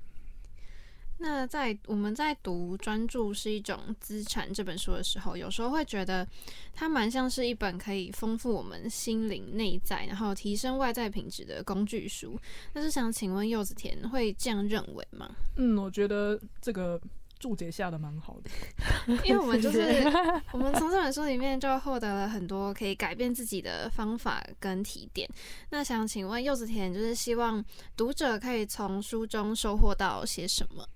[1.19, 6.27] 那在我们在读《专注是一种资产》这本书的时候，有时候会觉得
[6.73, 12.39] 它蛮像是一本可以丰富我们心灵内在，然后提升外在品质的工具书。
[12.73, 15.35] 但是想请问柚子田会这样认为吗？
[15.57, 17.01] 嗯，我觉得这个
[17.39, 18.51] 注解下的蛮好的，
[19.25, 19.81] 因为我们就是
[20.53, 25.29] 我们从这本书里面就获得了很多可以改变自己的方法跟提点。
[25.71, 27.65] 那想请问柚子田，就是希望
[27.97, 30.87] 读者可以从书中收获到些什么？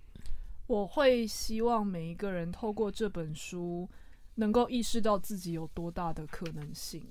[0.69, 3.89] 我会希望每一个人透过这本书，
[4.35, 7.03] 能够意识到自己有多大的可能性。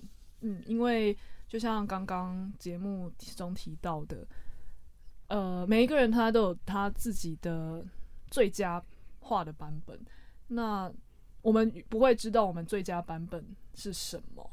[0.42, 4.28] 嗯，因为就像刚刚节目中提到的，
[5.30, 7.84] 呃，每一个人他都有他自己的
[8.30, 8.82] 最佳
[9.20, 10.00] 化的版本。
[10.50, 10.92] 那
[11.42, 13.44] 我们不会知道我们最佳版本
[13.74, 14.48] 是什么。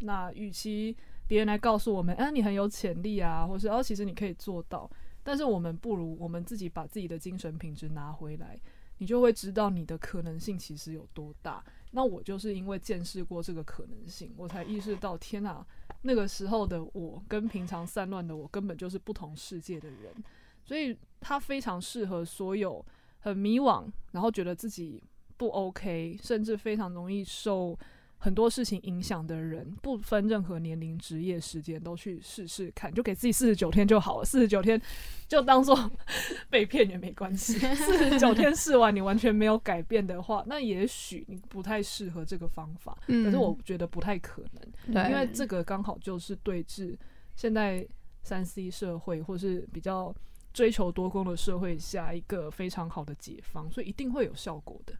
[0.00, 0.96] 那与其
[1.28, 4.90] 别人来告诉我们，哎，你很有潜力啊，或是哦，其实你可以做到。
[5.28, 8.58] 但是我们不如我们自己把自己的精神品质拿回来，
[8.96, 11.62] 你就会知道你的可能性其实有多大。
[11.90, 15.62] 那我就是因为见识过这个可能性，我才意识到，天哪，
[16.00, 20.14] 那个时候的我跟平常散乱的我根本就是不同世界的人。
[20.64, 22.82] 所以它非常适合所有
[23.18, 25.04] 很迷惘，然后觉得自己
[25.36, 27.78] 不 OK，甚至非常容易受。
[28.18, 34.24] 很多事情影响的人，不分任何年龄、职业、时间，都去试试看，就给自己四十九天就好了。
[34.24, 34.80] 四十九天
[35.26, 35.90] 就当做
[36.50, 37.54] 被骗也没关系。
[37.76, 42.96] 四十九天试完，你完全没有改变的话，那也许你不太适合这个方法。
[43.06, 44.42] 可是我觉得不太可
[44.86, 46.96] 能，因为这个刚好就是对峙
[47.36, 47.86] 现在
[48.22, 50.14] 三 C 社会或是比较。
[50.50, 54.94] 追求多功的社会下一个非常好的解放，所以一定会有效果的。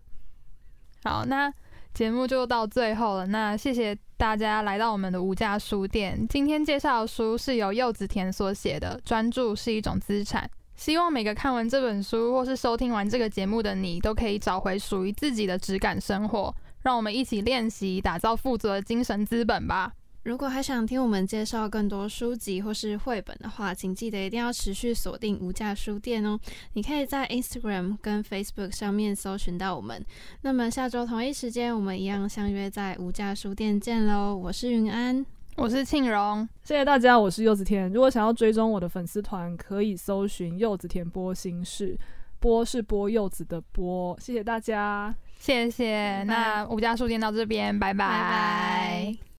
[1.03, 1.53] 好，那
[1.95, 3.26] 节目就到最后了。
[3.26, 6.26] 那谢谢大家来到我们的无价书店。
[6.28, 10.45] 今天介绍的书是由柚子田所写的，《专注是一种资产》。
[10.76, 16.55] 希望每个看完这本书或是收听完这个节目的你，都可以找回属于自己的质感生活。
[16.82, 19.93] 让我们一起练习，打造富足的精神资本吧。
[20.25, 26.39] 如果还想听我们介绍更多书籍或是绘本的话，请记得一定要持续锁定无价书店哦。
[26.75, 30.05] 你可以在 Instagram 跟 Facebook 上面搜寻到我们。
[30.43, 34.37] 那么下周同一时间，我们一样相约在无价书店见喽。
[34.37, 35.25] 我是云安，
[35.57, 37.91] 我是庆荣，谢谢大家，我是柚子甜。
[37.91, 41.99] 如果想要追踪我的粉丝团，可以搜寻柚子甜播心事，
[42.39, 44.19] 播是播柚子的播。
[44.21, 46.23] 谢谢大家，谢谢。
[46.25, 49.28] 那无价书店到这边，拜拜。